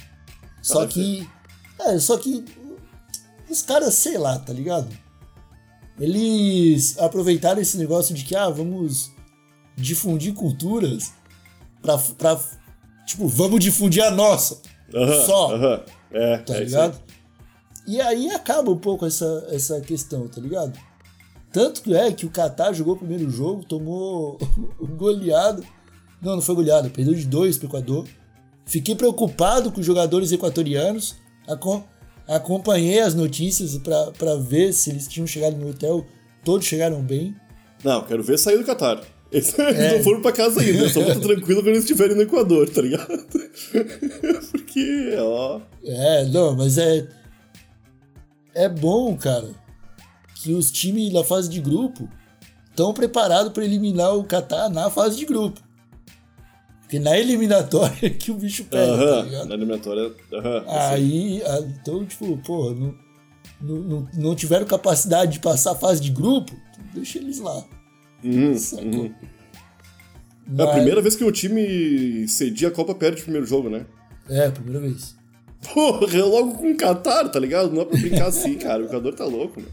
Só 0.60 0.80
deve 0.80 0.92
que. 0.92 1.28
É, 1.80 1.98
só 1.98 2.18
que. 2.18 2.44
Os 3.48 3.62
caras, 3.62 3.94
sei 3.94 4.18
lá, 4.18 4.38
tá 4.38 4.52
ligado? 4.52 4.88
Eles 5.98 6.98
aproveitaram 6.98 7.60
esse 7.60 7.78
negócio 7.78 8.14
de 8.14 8.24
que, 8.24 8.34
ah, 8.34 8.48
vamos 8.48 9.12
difundir 9.76 10.34
culturas 10.34 11.12
pra. 11.80 11.96
pra 12.18 12.38
tipo, 13.06 13.26
vamos 13.28 13.60
difundir 13.60 14.02
a 14.02 14.10
nossa. 14.10 14.60
Aham, 14.94 15.26
Só. 15.26 15.54
aham. 15.54 15.84
É, 16.10 16.38
tá 16.38 16.56
é 16.56 16.64
ligado? 16.64 17.00
E 17.86 18.00
aí 18.00 18.30
acaba 18.30 18.70
um 18.70 18.76
pouco 18.78 19.06
essa, 19.06 19.46
essa 19.50 19.80
questão, 19.80 20.26
tá 20.28 20.40
ligado? 20.40 20.78
Tanto 21.52 21.82
que 21.82 21.94
é 21.94 22.10
que 22.12 22.26
o 22.26 22.30
Qatar 22.30 22.74
jogou 22.74 22.94
o 22.94 22.98
primeiro 22.98 23.30
jogo, 23.30 23.64
tomou 23.64 24.36
goleada. 24.96 25.62
Não, 26.20 26.34
não 26.36 26.42
foi 26.42 26.54
goleada, 26.54 26.90
perdeu 26.90 27.14
de 27.14 27.24
dois 27.26 27.56
pro 27.56 27.68
Equador. 27.68 28.06
Fiquei 28.64 28.94
preocupado 28.96 29.70
com 29.70 29.80
os 29.80 29.86
jogadores 29.86 30.32
equatorianos. 30.32 31.14
Acom- 31.46 31.84
acompanhei 32.26 33.00
as 33.00 33.14
notícias 33.14 33.78
pra 33.78 34.10
pra 34.12 34.34
ver 34.34 34.72
se 34.72 34.90
eles 34.90 35.06
tinham 35.06 35.26
chegado 35.26 35.56
no 35.56 35.70
hotel. 35.70 36.04
Todos 36.44 36.66
chegaram 36.66 37.00
bem. 37.00 37.34
Não, 37.84 38.02
quero 38.04 38.22
ver 38.24 38.38
sair 38.38 38.58
do 38.58 38.64
Catar. 38.64 39.00
Eles, 39.30 39.58
É. 39.58 39.96
não 39.98 40.04
foram 40.04 40.22
pra 40.22 40.30
casa 40.32 40.60
ainda, 40.60 40.88
só 40.88 41.00
vão 41.00 41.08
estar 41.10 41.20
tranquilos 41.20 41.56
quando 41.56 41.66
eles 41.68 41.80
estiverem 41.80 42.14
no 42.16 42.22
Equador, 42.22 42.68
tá 42.70 42.80
ligado? 42.80 43.08
Porque, 44.52 45.16
ó. 45.18 45.60
É, 45.84 46.24
não, 46.26 46.54
mas 46.56 46.78
é. 46.78 47.06
É 48.56 48.68
bom, 48.68 49.16
cara, 49.16 49.50
que 50.36 50.52
os 50.54 50.70
times 50.72 51.12
da 51.12 51.22
fase 51.22 51.48
de 51.48 51.60
grupo 51.60 52.08
estão 52.70 52.92
preparados 52.94 53.52
para 53.52 53.64
eliminar 53.64 54.14
o 54.16 54.24
Qatar 54.24 54.70
na 54.70 54.88
fase 54.90 55.16
de 55.18 55.26
grupo. 55.26 55.60
Porque 56.80 56.98
na 56.98 57.18
eliminatória 57.18 57.94
é 58.06 58.10
que 58.10 58.30
o 58.30 58.34
bicho 58.34 58.64
pega, 58.64 58.86
tá 58.96 59.02
Aham, 59.02 59.22
ligado? 59.24 59.48
na 59.48 59.54
eliminatória. 59.54 60.00
Eu 60.00 60.12
sei. 60.12 60.62
Aí, 60.68 61.42
então, 61.80 62.04
tipo, 62.06 62.36
porra, 62.38 62.74
não, 62.74 62.94
não, 63.60 63.76
não, 63.82 64.08
não 64.14 64.34
tiveram 64.34 64.64
capacidade 64.66 65.32
de 65.32 65.40
passar 65.40 65.72
a 65.72 65.76
fase 65.76 66.00
de 66.00 66.10
grupo, 66.10 66.54
deixa 66.94 67.18
eles 67.18 67.38
lá. 67.40 67.64
Uhum, 68.24 68.56
Sacou? 68.56 68.84
uhum. 68.84 69.14
É 70.48 70.52
Mas- 70.52 70.68
a 70.68 70.72
primeira 70.72 71.02
vez 71.02 71.16
que 71.16 71.24
o 71.24 71.32
time 71.32 72.26
cedia 72.28 72.68
a 72.68 72.70
Copa 72.70 72.94
perde 72.94 73.20
o 73.20 73.24
primeiro 73.24 73.46
jogo, 73.46 73.68
né? 73.68 73.84
É, 74.28 74.48
primeira 74.50 74.78
vez. 74.80 75.15
Porra, 75.72 76.06
é 76.16 76.22
logo 76.22 76.54
com 76.54 76.70
o 76.70 76.76
Catar, 76.76 77.28
tá 77.28 77.38
ligado? 77.40 77.72
Não 77.72 77.82
é 77.82 77.84
pra 77.84 77.98
brincar 77.98 78.26
assim, 78.26 78.54
cara. 78.54 78.82
O 78.82 78.86
Equador 78.86 79.14
tá 79.14 79.24
louco, 79.24 79.60
meu. 79.60 79.70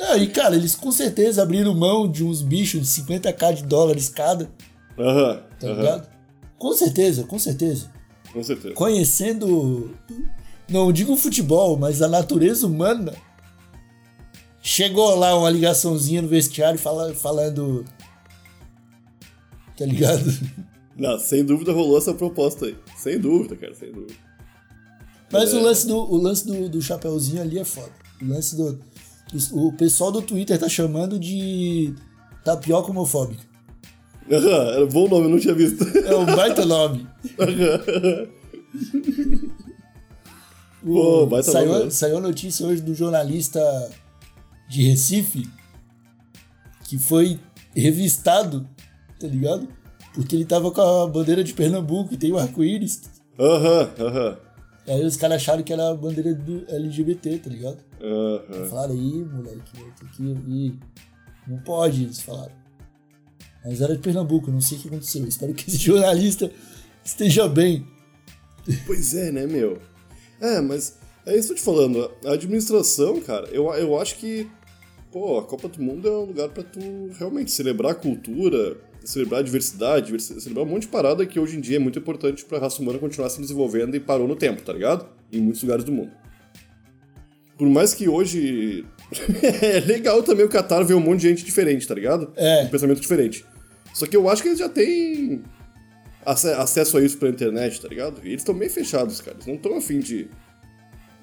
Ah, 0.00 0.16
e, 0.16 0.28
cara, 0.28 0.54
eles 0.56 0.74
com 0.74 0.90
certeza 0.90 1.42
abriram 1.42 1.74
mão 1.74 2.10
de 2.10 2.24
uns 2.24 2.40
bichos 2.40 2.80
de 2.94 3.02
50k 3.02 3.54
de 3.54 3.62
dólares 3.64 4.08
cada, 4.08 4.50
Aham, 4.98 5.42
tá 5.60 5.66
aham. 5.66 5.76
ligado? 5.76 6.08
Com 6.56 6.72
certeza, 6.72 7.24
com 7.24 7.38
certeza. 7.38 7.90
Com 8.32 8.42
certeza. 8.42 8.74
Conhecendo, 8.74 9.94
não 10.68 10.90
digo 10.92 11.12
o 11.12 11.16
futebol, 11.16 11.76
mas 11.76 12.00
a 12.00 12.08
natureza 12.08 12.66
humana, 12.66 13.14
chegou 14.62 15.14
lá 15.16 15.36
uma 15.36 15.50
ligaçãozinha 15.50 16.22
no 16.22 16.28
vestiário 16.28 16.78
fala, 16.78 17.14
falando. 17.14 17.84
Tá 19.76 19.84
ligado? 19.84 20.24
Não, 20.96 21.18
sem 21.18 21.44
dúvida 21.44 21.72
rolou 21.72 21.98
essa 21.98 22.12
proposta 22.14 22.66
aí. 22.66 22.76
Sem 22.96 23.18
dúvida, 23.20 23.54
cara, 23.54 23.74
sem 23.74 23.92
dúvida. 23.92 24.14
Mas 25.30 25.52
o 25.52 25.60
lance, 25.60 25.86
do, 25.86 25.96
o 25.96 26.16
lance 26.16 26.46
do, 26.46 26.68
do 26.68 26.80
chapeuzinho 26.80 27.42
ali 27.42 27.58
é 27.58 27.64
foda. 27.64 27.92
O 28.20 28.26
lance 28.26 28.56
do, 28.56 28.78
O 29.52 29.72
pessoal 29.72 30.10
do 30.10 30.22
Twitter 30.22 30.58
tá 30.58 30.68
chamando 30.68 31.18
de 31.18 31.94
tapioca 32.44 32.90
homofóbica. 32.90 33.46
Aham, 34.30 34.74
era 34.74 34.86
bom 34.86 35.08
nome, 35.08 35.24
eu 35.24 35.30
não 35.30 35.38
tinha 35.38 35.54
visto. 35.54 35.84
É 35.98 36.14
um 36.14 36.26
baita 36.26 36.64
nome. 36.66 37.06
Pô, 40.84 41.26
baita 41.26 41.52
nome. 41.52 41.66
saiu, 41.66 41.84
né? 41.84 41.90
saiu 41.90 42.18
a 42.18 42.20
notícia 42.20 42.66
hoje 42.66 42.82
do 42.82 42.94
jornalista 42.94 43.60
de 44.68 44.82
Recife 44.82 45.48
que 46.84 46.98
foi 46.98 47.38
revistado, 47.74 48.66
tá 49.20 49.26
ligado? 49.26 49.68
Porque 50.14 50.34
ele 50.34 50.44
tava 50.44 50.70
com 50.70 50.80
a 50.80 51.06
bandeira 51.06 51.44
de 51.44 51.52
Pernambuco 51.52 52.14
e 52.14 52.16
tem 52.16 52.32
o 52.32 52.38
arco-íris. 52.38 53.02
Aham, 53.38 53.90
aham. 53.98 54.36
Aí 54.88 55.04
os 55.04 55.16
caras 55.16 55.36
acharam 55.36 55.62
que 55.62 55.72
era 55.72 55.90
a 55.90 55.94
bandeira 55.94 56.34
do 56.34 56.64
LGBT, 56.68 57.38
tá 57.38 57.50
ligado? 57.50 57.78
Aham. 58.00 58.66
Falaram 58.68 58.94
aí, 58.94 59.24
moleque, 59.24 59.72
tem 60.00 60.08
que 60.08 60.22
ir. 60.22 60.78
Não 61.46 61.58
pode, 61.58 62.04
eles 62.04 62.20
falaram. 62.20 62.52
Mas 63.64 63.82
era 63.82 63.94
de 63.94 64.00
Pernambuco, 64.00 64.50
não 64.50 64.60
sei 64.60 64.78
o 64.78 64.80
que 64.80 64.88
aconteceu. 64.88 65.26
Espero 65.26 65.52
que 65.52 65.68
esse 65.68 65.76
jornalista 65.78 66.50
esteja 67.04 67.46
bem. 67.46 67.86
Pois 68.86 69.14
é, 69.14 69.30
né, 69.30 69.46
meu? 69.46 69.78
É, 70.40 70.60
mas 70.60 70.98
é 71.26 71.36
isso 71.36 71.48
que 71.48 71.52
eu 71.52 71.56
tô 71.56 71.62
te 71.62 71.64
falando. 71.64 72.10
A 72.24 72.32
administração, 72.32 73.20
cara, 73.20 73.46
eu, 73.48 73.66
eu 73.74 73.98
acho 74.00 74.16
que, 74.16 74.48
pô, 75.12 75.38
a 75.38 75.44
Copa 75.44 75.68
do 75.68 75.82
Mundo 75.82 76.08
é 76.08 76.10
um 76.10 76.24
lugar 76.24 76.48
pra 76.48 76.62
tu 76.62 76.80
realmente 77.18 77.50
celebrar 77.50 77.92
a 77.92 77.94
cultura, 77.94 78.76
celebrar 79.08 79.40
a 79.40 79.42
diversidade, 79.42 80.06
diversi- 80.06 80.38
celebrar 80.40 80.66
um 80.66 80.68
monte 80.68 80.82
de 80.82 80.88
parada 80.88 81.24
que 81.24 81.40
hoje 81.40 81.56
em 81.56 81.60
dia 81.60 81.76
é 81.76 81.78
muito 81.78 81.98
importante 81.98 82.44
pra 82.44 82.58
raça 82.58 82.82
humana 82.82 82.98
continuar 82.98 83.30
se 83.30 83.40
desenvolvendo 83.40 83.94
e 83.96 84.00
parou 84.00 84.28
no 84.28 84.36
tempo, 84.36 84.60
tá 84.62 84.72
ligado? 84.72 85.06
Em 85.32 85.40
muitos 85.40 85.62
lugares 85.62 85.84
do 85.84 85.92
mundo. 85.92 86.10
Por 87.56 87.68
mais 87.68 87.94
que 87.94 88.08
hoje. 88.08 88.84
é 89.62 89.80
legal 89.80 90.22
também 90.22 90.44
o 90.44 90.48
Qatar 90.48 90.84
ver 90.84 90.94
um 90.94 91.00
monte 91.00 91.20
de 91.22 91.28
gente 91.28 91.44
diferente, 91.44 91.88
tá 91.88 91.94
ligado? 91.94 92.30
É. 92.36 92.64
Um 92.64 92.68
pensamento 92.68 93.00
diferente. 93.00 93.44
Só 93.94 94.06
que 94.06 94.16
eu 94.16 94.28
acho 94.28 94.42
que 94.42 94.48
eles 94.50 94.58
já 94.58 94.68
têm 94.68 95.42
ace- 96.26 96.52
acesso 96.52 96.98
a 96.98 97.02
isso 97.02 97.16
pela 97.18 97.32
internet, 97.32 97.80
tá 97.80 97.88
ligado? 97.88 98.20
E 98.22 98.28
eles 98.28 98.42
estão 98.42 98.54
meio 98.54 98.70
fechados, 98.70 99.20
cara. 99.20 99.36
Eles 99.38 99.46
não 99.46 99.54
estão 99.54 99.76
afim 99.76 99.98
de. 100.00 100.28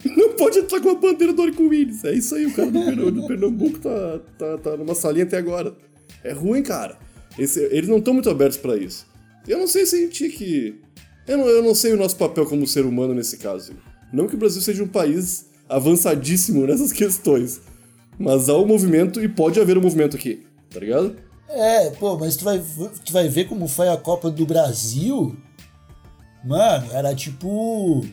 Não 0.18 0.34
pode 0.34 0.60
entrar 0.60 0.80
com 0.82 0.90
a 0.90 0.96
bandeira 0.96 1.34
do 1.34 1.42
arco-íris. 1.42 2.04
É 2.04 2.14
isso 2.14 2.36
aí, 2.36 2.46
o 2.46 2.54
cara 2.54 2.70
do, 2.70 2.80
Pernambuco, 2.84 3.12
do 3.12 3.28
Pernambuco 3.28 3.80
tá, 3.80 4.20
tá, 4.38 4.58
tá 4.60 4.78
numa 4.78 4.94
salinha 4.94 5.24
até 5.26 5.38
agora. 5.38 5.74
É 6.24 6.32
ruim, 6.32 6.62
cara. 6.62 6.98
Esse- 7.38 7.64
eles 7.72 7.90
não 7.90 7.98
estão 7.98 8.14
muito 8.14 8.30
abertos 8.30 8.58
pra 8.58 8.76
isso. 8.78 9.06
Eu 9.48 9.58
não 9.60 9.68
sei 9.68 9.86
se 9.86 9.96
a 9.96 10.00
gente 10.00 10.30
que. 10.30 10.82
Eu 11.28 11.38
não, 11.38 11.48
eu 11.48 11.64
não 11.64 11.74
sei 11.76 11.94
o 11.94 11.98
nosso 11.98 12.16
papel 12.16 12.46
como 12.46 12.66
ser 12.68 12.86
humano 12.86 13.14
nesse 13.14 13.38
caso. 13.38 13.74
Não 14.14 14.28
que 14.28 14.36
o 14.36 14.38
Brasil 14.38 14.62
seja 14.62 14.84
um 14.84 14.88
país 14.88 15.46
avançadíssimo 15.68 16.66
nessas 16.66 16.92
questões. 16.94 17.62
Mas 18.18 18.48
há 18.48 18.58
um 18.58 18.66
movimento 18.66 19.22
e 19.22 19.28
pode 19.28 19.60
haver 19.60 19.78
um 19.78 19.82
movimento 19.82 20.16
aqui, 20.16 20.46
tá 20.70 20.80
ligado? 20.80 21.16
É, 21.50 21.90
pô, 21.92 22.18
mas 22.18 22.36
tu 22.38 22.46
vai, 22.46 22.64
tu 23.04 23.12
vai 23.12 23.28
ver 23.28 23.46
como 23.46 23.68
foi 23.68 23.90
a 23.90 23.98
Copa 23.98 24.32
do 24.32 24.46
Brasil. 24.46 25.36
Mano, 26.46 26.88
era 26.94 27.14
tipo. 27.14 28.06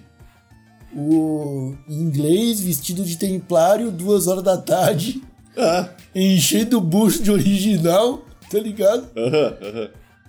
O 0.95 1.75
inglês 1.89 2.61
vestido 2.61 3.03
de 3.03 3.17
templário, 3.17 3.91
duas 3.91 4.27
horas 4.27 4.43
da 4.45 4.59
tarde, 4.59 5.23
Ah, 5.57 5.89
enchendo 6.15 6.77
o 6.77 6.81
bucho 6.83 7.23
de 7.23 7.31
original, 7.31 8.27
tá 8.53 8.59
ligado? 8.61 9.09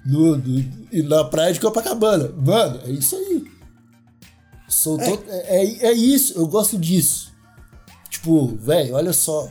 No, 0.06 0.36
no- 0.38 0.66
na 1.10 1.24
praia 1.26 1.54
de 1.54 1.60
Copacabana. 1.60 2.30
Mano, 2.38 2.80
é 2.86 2.92
isso 2.92 3.16
aí. 3.16 3.44
Soltou. 4.68 5.24
É, 5.28 5.66
é, 5.66 5.86
é 5.88 5.92
isso, 5.94 6.34
eu 6.38 6.48
gosto 6.48 6.78
disso. 6.78 7.32
Tipo, 8.10 8.48
velho, 8.48 8.96
olha 8.96 9.14
só. 9.14 9.50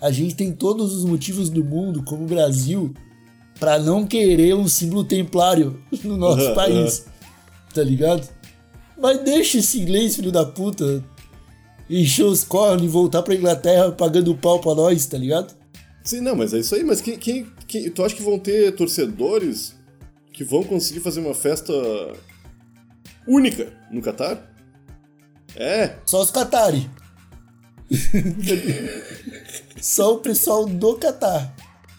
A 0.00 0.10
gente 0.10 0.34
tem 0.34 0.52
todos 0.52 0.92
os 0.94 1.04
motivos 1.04 1.48
do 1.48 1.64
mundo, 1.64 2.02
como 2.04 2.24
o 2.24 2.26
Brasil, 2.26 2.92
pra 3.58 3.78
não 3.78 4.06
querer 4.06 4.54
um 4.54 4.68
símbolo 4.68 5.04
templário 5.04 5.80
no 6.04 6.16
nosso 6.16 6.54
país. 6.54 7.06
Tá 7.72 7.82
ligado? 7.82 8.28
Mas 8.98 9.20
deixa 9.22 9.58
esse 9.58 9.80
inglês, 9.80 10.16
filho 10.16 10.30
da 10.32 10.44
puta, 10.44 11.02
encher 11.88 12.24
os 12.24 12.44
cornos 12.44 12.84
e 12.84 12.88
voltar 12.88 13.22
pra 13.22 13.34
Inglaterra 13.34 13.90
pagando 13.92 14.34
pau 14.34 14.58
pra 14.60 14.74
nós, 14.74 15.06
tá 15.06 15.16
ligado? 15.16 15.54
Sim, 16.06 16.20
não, 16.20 16.34
mas 16.36 16.54
é 16.54 16.58
isso 16.60 16.74
aí. 16.74 16.84
Mas 16.84 17.00
quem, 17.00 17.18
quem, 17.18 17.46
quem- 17.66 17.90
tu 17.90 18.02
acha 18.04 18.14
que 18.14 18.22
vão 18.22 18.38
ter 18.38 18.72
torcedores 18.76 19.74
que 20.32 20.44
vão 20.44 20.62
conseguir 20.62 21.00
fazer 21.00 21.20
uma 21.20 21.34
festa 21.34 21.72
única 23.26 23.72
no 23.90 24.00
Catar? 24.00 24.54
É, 25.56 25.96
Só 26.06 26.22
os 26.22 26.30
Qatari. 26.30 26.88
Só 29.80 30.14
o 30.14 30.18
pessoal 30.18 30.66
do 30.66 30.96
Catar. 30.96 31.54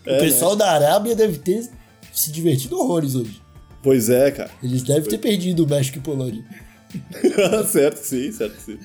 É, 0.05 0.17
o 0.17 0.19
pessoal 0.21 0.55
da 0.55 0.71
Arábia 0.71 1.15
deve 1.15 1.37
ter 1.39 1.67
se 2.13 2.31
divertido 2.31 2.77
horrores 2.79 3.15
hoje. 3.15 3.41
pois 3.83 4.09
é, 4.09 4.31
cara. 4.31 4.51
Eles 4.63 4.83
devem 4.83 5.09
ter 5.09 5.17
perdido 5.17 5.63
o 5.65 5.69
México 5.69 5.97
e 5.97 6.01
Polônia. 6.01 6.43
certo, 7.69 7.97
sim, 7.97 8.31
certo, 8.31 8.57
sim. 8.61 8.79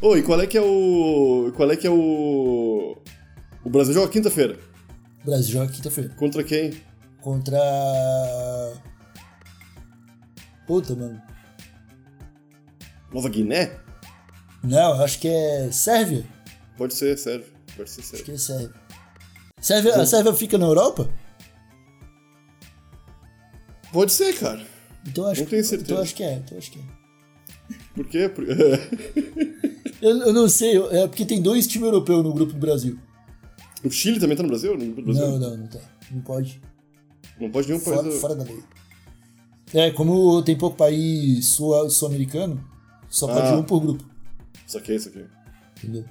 Ô, 0.00 0.16
e 0.16 0.22
qual 0.22 0.40
é 0.40 0.46
que 0.46 0.56
é 0.56 0.62
o. 0.62 1.52
Qual 1.56 1.70
é 1.70 1.76
que 1.76 1.86
é 1.86 1.90
o. 1.90 2.96
O 3.64 3.70
Brasil 3.70 3.94
joga 3.94 4.08
quinta-feira. 4.10 4.58
O 5.22 5.26
Brasil 5.26 5.52
joga 5.52 5.72
quinta-feira. 5.72 6.10
Contra 6.16 6.44
quem? 6.44 6.72
Contra. 7.20 7.58
Puta, 10.66 10.94
mano. 10.94 11.20
Nova 13.12 13.28
Guiné? 13.28 13.78
Não, 14.62 15.00
acho 15.02 15.18
que 15.20 15.28
é 15.28 15.70
Sérvia. 15.70 16.24
Pode 16.76 16.94
ser, 16.94 17.16
sério. 17.18 17.44
Pode 17.76 17.90
ser 17.90 18.00
Acho 18.00 18.10
sério. 18.10 18.24
que 18.24 18.30
é 18.32 18.38
Sérvia. 18.38 18.72
Sérvia 19.60 19.94
a 19.96 20.06
Sérvia 20.06 20.34
fica 20.34 20.58
na 20.58 20.66
Europa? 20.66 21.08
Pode 23.92 24.12
ser, 24.12 24.34
cara. 24.38 24.62
Então 25.06 25.26
acho, 25.26 25.42
Não 25.42 25.48
tenho 25.48 25.62
que- 25.62 25.68
certeza. 25.68 25.92
então 25.92 26.02
acho 26.02 26.14
que 26.14 26.22
é. 26.22 26.34
Então 26.34 26.58
acho 26.58 26.70
que 26.70 26.78
é. 26.78 26.82
Por 27.94 28.06
quê? 28.08 28.28
Por- 28.28 28.44
Eu, 30.02 30.18
eu 30.18 30.32
não 30.34 30.48
sei, 30.50 30.76
é 30.90 31.06
porque 31.08 31.24
tem 31.24 31.40
dois 31.40 31.66
times 31.66 31.86
europeus 31.86 32.22
no 32.22 32.34
grupo 32.34 32.52
do 32.52 32.58
Brasil. 32.58 32.98
O 33.84 33.90
Chile 33.90 34.18
também 34.20 34.36
tá 34.36 34.42
no 34.42 34.48
Brasil? 34.48 34.76
No 34.76 35.02
Brasil? 35.02 35.26
Não, 35.28 35.38
não, 35.38 35.56
não 35.58 35.66
tá. 35.66 35.78
Não 36.10 36.20
pode. 36.22 36.60
Não 37.40 37.50
pode 37.50 37.68
nenhum 37.68 37.80
país. 37.80 37.96
Fora, 37.96 38.08
do- 38.08 38.18
fora 38.20 38.34
da 38.36 38.44
lei. 38.44 38.62
É, 39.72 39.90
como 39.90 40.42
tem 40.42 40.56
pouco 40.56 40.76
país 40.76 41.46
sul- 41.46 41.90
sul-americano, 41.90 42.64
só 43.08 43.26
pode 43.26 43.48
Ah. 43.48 43.56
um 43.56 43.62
por 43.64 43.80
grupo, 43.80 44.04
Isso 44.66 44.78
aqui, 44.78 44.94
isso 44.94 45.08
aqui. 45.08 45.24
entendeu? 45.78 46.04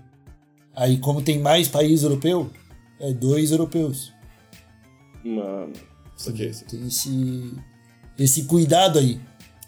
Aí, 0.76 0.98
como 0.98 1.22
tem 1.22 1.40
mais 1.40 1.68
país 1.68 2.04
europeu, 2.04 2.52
é 3.00 3.14
dois 3.14 3.52
europeus. 3.52 4.12
Mano, 5.24 5.72
isso 6.18 6.30
aqui, 6.30 6.46
isso 6.46 6.64
aqui. 6.66 6.78
Tem 6.78 6.88
esse, 6.88 7.54
esse 8.20 8.44
cuidado 8.46 9.00
aí. 9.00 9.20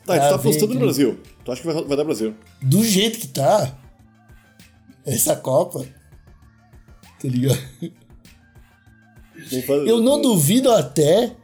Tá, 0.06 0.18
e 0.18 0.20
tu 0.20 0.30
tá 0.30 0.36
apostando 0.36 0.74
no 0.74 0.80
Brasil. 0.82 1.20
Tu 1.44 1.52
acha 1.52 1.62
que 1.62 1.68
vai, 1.68 1.84
vai 1.84 1.98
dar 1.98 2.04
Brasil? 2.04 2.36
Do 2.62 2.84
jeito 2.84 3.18
que 3.20 3.28
tá, 3.28 3.78
essa 5.06 5.36
Copa, 5.36 5.86
tá 7.26 7.32
ligado? 7.32 7.60
Eu 9.88 10.02
não 10.02 10.22
duvido 10.22 10.72
até 10.72 11.36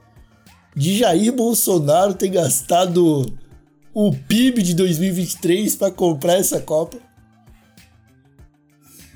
de 0.76 0.98
Jair 0.98 1.32
Bolsonaro 1.34 2.14
ter 2.14 2.30
gastado 2.30 3.26
o 3.94 4.14
PIB 4.16 4.62
de 4.64 4.74
2023 4.74 5.76
pra 5.76 5.92
comprar 5.92 6.36
essa 6.36 6.60
Copa. 6.62 6.98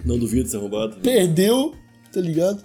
Não 0.04 0.20
duvido 0.20 0.44
de 0.44 0.50
ser 0.52 0.58
roubado. 0.58 0.98
Perdeu, 0.98 1.74
tá 2.12 2.20
ligado? 2.22 2.64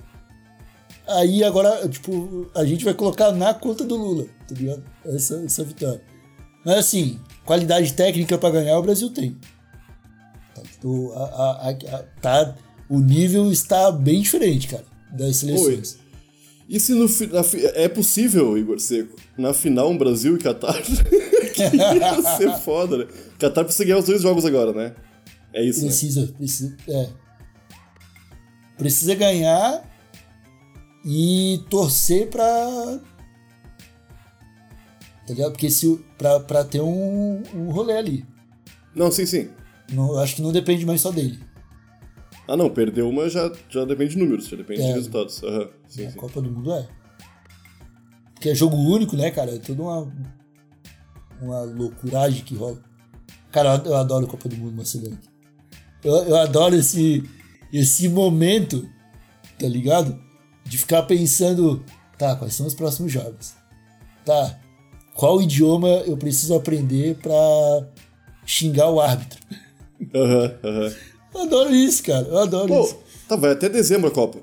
Aí 1.08 1.42
agora, 1.42 1.88
tipo, 1.88 2.50
a 2.54 2.64
gente 2.64 2.84
vai 2.84 2.94
colocar 2.94 3.32
na 3.32 3.54
conta 3.54 3.84
do 3.84 3.96
Lula, 3.96 4.26
tá 4.46 4.54
ligado? 4.54 4.84
Essa, 5.06 5.42
essa 5.44 5.64
vitória. 5.64 6.02
Mas 6.64 6.76
assim, 6.78 7.18
qualidade 7.44 7.92
técnica 7.94 8.36
pra 8.36 8.50
ganhar 8.50 8.78
o 8.78 8.82
Brasil 8.82 9.08
tem. 9.10 9.36
Tá, 10.54 10.62
tipo, 10.62 11.12
a- 11.14 11.24
a- 11.24 11.70
a- 11.70 12.02
tá- 12.20 12.54
o 12.90 12.98
nível 12.98 13.52
está 13.52 13.92
bem 13.92 14.20
diferente, 14.20 14.66
cara, 14.66 14.84
das 15.12 15.36
seleções. 15.36 15.98
E 16.68 16.78
se 16.80 16.92
no 16.92 17.06
na 17.32 17.40
é 17.74 17.88
possível, 17.88 18.58
Igor 18.58 18.80
Seco, 18.80 19.16
na 19.38 19.54
final 19.54 19.90
um 19.90 19.96
Brasil 19.96 20.36
e 20.36 20.38
Catar? 20.38 20.74
que 20.82 21.62
ia 21.62 22.36
ser 22.36 22.52
foda, 22.58 22.98
né? 22.98 23.06
Catar 23.38 23.64
precisa 23.64 23.84
ganhar 23.84 23.98
os 23.98 24.06
dois 24.06 24.22
jogos 24.22 24.44
agora, 24.44 24.72
né? 24.72 24.94
É 25.52 25.64
isso, 25.64 25.80
né? 25.80 25.86
Precisa, 25.86 26.26
precisa, 26.36 26.76
é. 26.88 27.08
Precisa 28.76 29.14
ganhar 29.14 29.84
e 31.04 31.60
torcer 31.68 32.28
pra. 32.28 33.00
Tá 35.26 35.34
ligado? 35.34 35.52
Porque 35.52 35.70
se, 35.70 35.96
pra, 36.18 36.40
pra 36.40 36.64
ter 36.64 36.80
um, 36.80 37.42
um 37.54 37.70
rolê 37.70 37.96
ali. 37.96 38.26
Não, 38.94 39.12
sim, 39.12 39.26
sim. 39.26 39.48
Não, 39.92 40.18
acho 40.18 40.36
que 40.36 40.42
não 40.42 40.52
depende 40.52 40.84
mais 40.84 41.00
só 41.00 41.12
dele. 41.12 41.38
Ah, 42.50 42.56
não, 42.56 42.68
perdeu 42.68 43.08
uma 43.08 43.28
já, 43.28 43.52
já 43.68 43.84
depende 43.84 44.14
de 44.14 44.18
números, 44.18 44.48
já 44.48 44.56
depende 44.56 44.82
É. 44.82 44.86
de 44.88 44.92
resultados. 44.94 45.40
Aham, 45.44 45.68
sim, 45.86 46.06
A 46.06 46.10
sim. 46.10 46.16
Copa 46.18 46.42
do 46.42 46.50
Mundo 46.50 46.72
é. 46.72 46.88
Porque 48.34 48.48
é 48.48 48.54
jogo 48.56 48.74
único, 48.76 49.16
né, 49.16 49.30
cara? 49.30 49.54
É 49.54 49.58
toda 49.60 49.80
uma. 49.82 50.12
Uma 51.40 51.60
loucuragem 51.62 52.42
que 52.42 52.56
rola. 52.56 52.78
Cara, 53.52 53.80
eu, 53.84 53.94
adoro 53.94 54.26
Copa 54.26 54.48
do 54.48 54.56
Mundo 54.56 54.76
Macedônia. 54.78 55.18
Eu, 56.02 56.12
eu 56.24 56.36
adoro 56.36 56.74
esse, 56.74 57.22
esse 57.72 58.08
momento, 58.08 58.84
tá 59.56 59.68
ligado? 59.68 60.20
De 60.64 60.76
ficar 60.76 61.04
pensando, 61.04 61.84
tá, 62.18 62.34
quais 62.34 62.54
são 62.54 62.66
os 62.66 62.74
próximos 62.74 63.12
jogos? 63.12 63.54
Tá, 64.24 64.58
qual 65.14 65.40
idioma 65.40 65.88
eu 66.06 66.16
preciso 66.16 66.54
aprender 66.56 67.14
pra 67.16 67.32
xingar 68.44 68.90
o 68.90 69.00
árbitro? 69.00 69.38
Aham, 70.14 70.58
aham. 70.64 70.94
Eu 71.34 71.42
adoro 71.42 71.74
isso, 71.74 72.02
cara. 72.02 72.26
Eu 72.26 72.38
adoro 72.38 72.68
Pô, 72.68 72.84
isso. 72.84 72.98
tá, 73.28 73.36
vai 73.36 73.52
até 73.52 73.68
dezembro 73.68 74.08
a 74.08 74.10
Copa. 74.10 74.38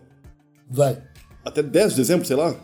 Vai. 0.70 1.02
Até 1.44 1.62
10 1.64 1.92
de 1.92 1.98
dezembro, 1.98 2.26
sei 2.26 2.36
lá. 2.36 2.56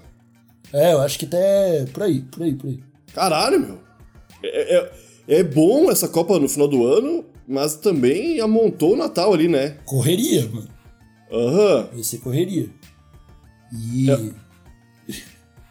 É, 0.72 0.94
eu 0.94 1.02
acho 1.02 1.20
que 1.20 1.26
até 1.26 1.86
por 1.94 2.04
aí, 2.04 2.22
por 2.22 2.44
aí, 2.44 2.54
por 2.56 2.68
aí. 2.70 2.80
Caralho, 3.14 3.60
meu. 3.60 3.80
É, 4.44 4.78
é, 4.78 4.92
é 5.40 5.44
bom 5.44 5.90
essa 5.92 6.08
Copa 6.08 6.40
no 6.40 6.50
final 6.50 6.68
do 6.68 6.86
ano, 6.86 7.24
mas 7.48 7.76
também 7.76 8.40
amontou 8.42 8.94
o 8.94 8.98
Natal 8.98 9.34
ali, 9.34 9.48
né? 9.48 9.78
Correria, 9.86 10.48
mano. 10.50 10.68
Aham. 11.32 11.90
Vai 11.94 12.04
ser 12.04 12.18
correria. 12.20 12.70
E. 13.72 14.08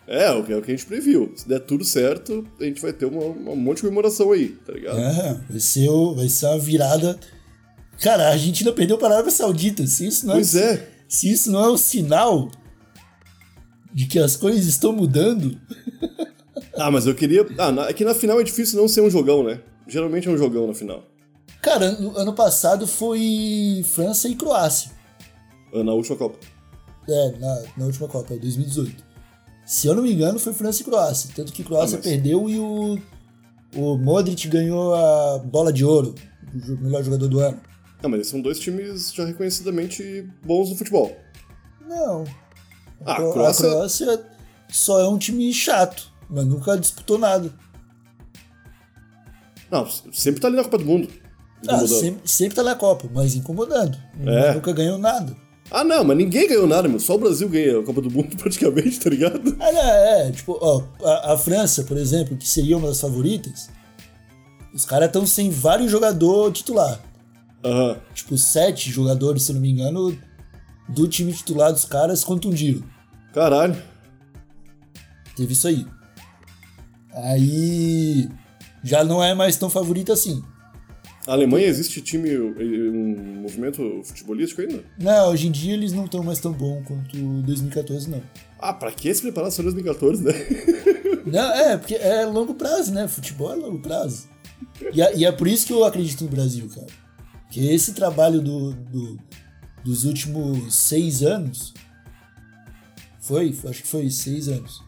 É, 0.06 0.42
que, 0.42 0.52
é 0.52 0.56
o 0.56 0.62
que 0.62 0.70
a 0.72 0.74
gente 0.76 0.84
previu. 0.86 1.32
Se 1.36 1.48
der 1.48 1.60
tudo 1.60 1.84
certo, 1.84 2.46
a 2.60 2.64
gente 2.64 2.82
vai 2.82 2.92
ter 2.92 3.06
uma, 3.06 3.24
uma 3.24 3.54
monte 3.56 3.76
de 3.76 3.82
comemoração 3.82 4.32
aí, 4.32 4.48
tá 4.66 4.72
ligado? 4.72 4.98
Aham, 4.98 5.44
vai, 5.48 5.60
ser, 5.60 5.88
o- 5.88 6.14
vai 6.14 6.28
ser 6.28 6.46
uma 6.46 6.58
virada. 6.58 7.18
Cara, 8.02 8.28
a 8.28 8.30
Argentina 8.32 8.72
perdeu 8.72 8.98
para 8.98 9.08
a 9.08 9.12
Arábia 9.14 9.30
Saudita. 9.32 9.86
Se 9.86 10.06
isso 10.06 10.26
não 10.26 10.34
Pois 10.34 10.54
é. 10.54 10.88
Se 11.08 11.30
isso 11.30 11.50
não 11.52 11.64
é 11.64 11.70
um 11.70 11.76
sinal 11.76 12.50
de 13.92 14.06
que 14.06 14.18
as 14.18 14.36
coisas 14.36 14.66
estão 14.66 14.92
mudando. 14.92 15.58
Ah, 16.76 16.90
mas 16.90 17.06
eu 17.06 17.14
queria. 17.14 17.46
Ah, 17.58 17.70
na- 17.70 17.88
é 17.88 17.92
que 17.92 18.04
na 18.04 18.14
final 18.14 18.40
é 18.40 18.42
difícil 18.44 18.80
não 18.80 18.88
ser 18.88 19.02
um 19.02 19.10
jogão, 19.10 19.42
né? 19.44 19.60
Geralmente 19.86 20.26
é 20.26 20.30
um 20.30 20.38
jogão 20.38 20.66
na 20.66 20.74
final. 20.74 21.04
Cara, 21.60 21.86
ano, 21.86 22.16
ano 22.16 22.32
passado 22.32 22.86
foi 22.86 23.84
França 23.92 24.28
e 24.28 24.34
Croácia. 24.34 24.90
Ah, 25.74 25.84
Na 25.84 25.92
última 25.92 26.16
Copa. 26.16 26.38
É, 27.08 27.32
na, 27.38 27.62
na 27.76 27.84
última 27.86 28.08
Copa, 28.08 28.34
2018. 28.36 29.04
Se 29.66 29.86
eu 29.86 29.94
não 29.94 30.02
me 30.02 30.12
engano, 30.12 30.38
foi 30.38 30.52
França 30.54 30.82
e 30.82 30.84
Croácia. 30.84 31.30
Tanto 31.36 31.52
que 31.52 31.62
Croácia 31.62 31.96
Ah, 31.96 32.00
mas- 32.02 32.10
perdeu 32.12 32.48
e 32.48 32.58
o, 32.58 32.98
o 33.76 33.96
Modric 33.98 34.48
ganhou 34.48 34.94
a 34.94 35.38
bola 35.38 35.72
de 35.72 35.84
ouro, 35.84 36.14
o 36.54 36.82
melhor 36.82 37.04
jogador 37.04 37.28
do 37.28 37.38
ano. 37.38 37.60
Ah, 38.02 38.08
mas 38.08 38.26
são 38.26 38.40
dois 38.40 38.58
times 38.58 39.12
já 39.12 39.24
reconhecidamente 39.24 40.28
bons 40.44 40.70
no 40.70 40.76
futebol. 40.76 41.16
Não. 41.86 42.24
Ah, 43.04 43.12
a 43.12 43.16
Croácia. 43.16 43.68
A 43.68 43.70
Croácia 43.70 44.26
só 44.70 45.00
é 45.00 45.08
um 45.08 45.18
time 45.18 45.52
chato, 45.52 46.10
mas 46.28 46.44
nunca 46.44 46.76
disputou 46.76 47.18
nada. 47.18 47.52
Não, 49.70 49.88
sempre 50.12 50.40
tá 50.40 50.48
ali 50.48 50.56
na 50.56 50.64
Copa 50.64 50.78
do 50.78 50.84
Mundo. 50.84 51.08
Ah, 51.68 51.86
sempre, 51.86 52.28
sempre 52.28 52.56
tá 52.56 52.62
na 52.62 52.74
Copa, 52.74 53.08
mas 53.14 53.34
incomodando. 53.34 53.96
É. 54.26 54.54
Nunca 54.54 54.72
ganhou 54.72 54.98
nada. 54.98 55.36
Ah, 55.70 55.84
não, 55.84 56.04
mas 56.04 56.16
ninguém 56.16 56.48
ganhou 56.48 56.66
nada, 56.66 56.88
meu. 56.88 57.00
Só 57.00 57.14
o 57.14 57.18
Brasil 57.18 57.48
ganha 57.48 57.78
a 57.78 57.82
Copa 57.82 58.02
do 58.02 58.10
Mundo 58.10 58.34
praticamente, 58.36 58.98
tá 59.00 59.08
ligado? 59.08 59.56
Ah, 59.60 59.72
não, 59.72 59.80
é, 59.80 60.30
tipo, 60.32 60.58
ó, 60.60 60.82
a, 61.02 61.32
a 61.32 61.38
França, 61.38 61.84
por 61.84 61.96
exemplo, 61.96 62.36
que 62.36 62.46
seria 62.46 62.76
uma 62.76 62.88
das 62.88 63.00
favoritas, 63.00 63.70
os 64.74 64.84
caras 64.84 65.06
estão 65.06 65.24
sem 65.24 65.50
vários 65.50 65.90
jogadores 65.90 66.58
titular. 66.58 67.00
Aham. 67.64 67.98
Tipo, 68.14 68.36
sete 68.36 68.90
jogadores, 68.90 69.44
se 69.44 69.52
não 69.52 69.60
me 69.60 69.70
engano, 69.70 70.16
do 70.88 71.08
time 71.08 71.32
titular 71.32 71.72
dos 71.72 71.84
caras 71.84 72.24
contundiram. 72.24 72.82
Caralho. 73.32 73.80
Teve 75.36 75.52
isso 75.52 75.68
aí. 75.68 75.86
Aí 77.14 78.28
já 78.82 79.04
não 79.04 79.22
é 79.22 79.34
mais 79.34 79.56
tão 79.56 79.70
favorita 79.70 80.12
assim. 80.12 80.42
A 81.26 81.32
Alemanha 81.32 81.66
existe 81.66 82.02
time, 82.02 82.36
um 82.36 83.42
movimento 83.42 84.02
futebolístico 84.02 84.62
ainda? 84.62 84.82
Não, 84.98 85.30
hoje 85.30 85.46
em 85.46 85.52
dia 85.52 85.72
eles 85.74 85.92
não 85.92 86.06
estão 86.06 86.22
mais 86.22 86.40
tão 86.40 86.52
bom 86.52 86.82
quanto 86.84 87.16
2014, 87.16 88.10
não. 88.10 88.20
Ah, 88.58 88.72
pra 88.72 88.90
que 88.90 89.14
se 89.14 89.22
preparar 89.22 89.52
só 89.52 89.62
em 89.62 89.66
2014, 89.66 90.24
né? 90.24 90.32
Não, 91.24 91.52
é, 91.52 91.76
porque 91.76 91.94
é 91.94 92.26
longo 92.26 92.52
prazo, 92.54 92.92
né? 92.92 93.06
Futebol 93.06 93.52
é 93.52 93.54
longo 93.54 93.78
prazo. 93.80 94.28
E 94.92 95.00
é, 95.00 95.16
e 95.16 95.24
é 95.24 95.30
por 95.30 95.46
isso 95.46 95.64
que 95.66 95.72
eu 95.72 95.84
acredito 95.84 96.24
no 96.24 96.30
Brasil, 96.30 96.68
cara. 96.68 96.88
Que 97.52 97.68
esse 97.72 97.92
trabalho 97.92 98.40
do, 98.40 98.72
do- 98.72 99.18
dos 99.84 100.04
últimos 100.04 100.74
seis 100.74 101.22
anos. 101.22 101.74
Foi, 103.20 103.54
acho 103.68 103.82
que 103.82 103.88
foi 103.88 104.10
seis 104.10 104.48
anos. 104.48 104.82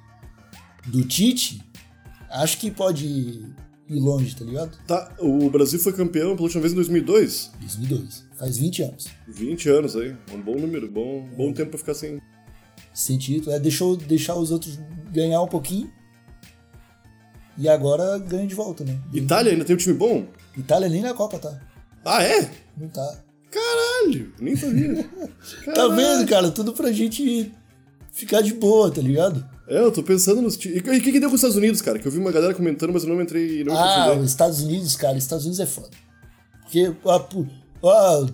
Do 0.87 1.05
Tite, 1.05 1.63
acho 2.31 2.59
que 2.59 2.71
pode 2.71 3.07
ir 3.07 3.55
longe, 4.01 4.35
tá 4.35 4.45
ligado? 4.45 4.77
Tá, 4.87 5.15
o 5.21 5.49
Brasil 5.51 5.79
foi 5.79 5.93
campeão 5.93 6.35
pela 6.35 6.43
última 6.45 6.63
vez 6.63 6.73
em 6.73 6.77
2002. 6.77 7.53
2002. 7.61 8.25
Faz 8.39 8.59
20 8.59 8.83
anos. 8.83 9.07
20 9.29 9.69
anos 9.69 9.95
aí. 9.97 10.17
Um 10.33 10.41
bom 10.41 10.57
número, 10.57 10.91
bom, 10.91 11.29
bom 11.37 11.53
tempo 11.53 11.71
pra 11.71 11.79
ficar 11.79 11.95
sem. 11.95 12.21
Sem 12.93 13.19
título. 13.19 13.55
É, 13.55 13.61
deixou 13.61 13.97
deixar 13.97 14.35
os 14.37 14.51
outros 14.51 14.79
ganhar 15.13 15.41
um 15.43 15.49
pouquinho. 15.49 15.93
E 17.57 17.69
agora 17.69 18.19
ganha 18.19 18.47
de 18.47 18.55
volta, 18.55 18.85
né? 18.85 18.99
Itália 19.13 19.53
ainda 19.53 19.65
tem 19.65 19.75
um 19.77 19.79
time 19.79 19.95
bom? 19.95 20.27
Itália 20.57 20.89
nem 20.89 21.03
na 21.03 21.15
Copa, 21.15 21.39
tá? 21.39 21.61
Ah, 22.05 22.23
é? 22.23 22.51
Não 22.77 22.89
tá. 22.89 23.21
Caralho, 23.51 24.33
nem 24.41 24.57
sabia. 24.57 25.09
Tá 25.75 25.89
vendo, 25.89 26.27
cara? 26.29 26.51
Tudo 26.51 26.73
pra 26.73 26.91
gente 26.93 27.53
ficar 28.13 28.41
de 28.41 28.55
boa, 28.55 28.91
tá 28.91 29.01
ligado? 29.01 29.45
É, 29.69 29.79
eu 29.79 29.93
tô 29.93 30.03
pensando 30.03 30.43
nos. 30.43 30.57
E 30.65 30.79
o 30.79 30.83
que, 30.83 31.01
que 31.13 31.21
deu 31.21 31.29
com 31.29 31.35
os 31.37 31.41
Estados 31.41 31.57
Unidos, 31.57 31.81
cara? 31.81 31.99
Que 31.99 32.07
eu 32.07 32.13
vi 32.13 32.19
uma 32.19 32.33
galera 32.33 32.53
comentando, 32.55 32.93
mas 32.93 33.05
eu 33.05 33.09
não 33.15 33.23
entrei. 33.23 33.63
Não 33.65 33.77
Ah, 33.77 34.13
os 34.15 34.29
Estados 34.31 34.61
Unidos, 34.63 34.95
cara, 34.97 35.17
os 35.17 35.23
Estados 35.25 35.45
Unidos 35.45 35.61
é 35.61 35.67
foda. 35.67 35.89
Porque, 36.63 36.93
ah, 37.07 37.27
ah, 37.85 38.27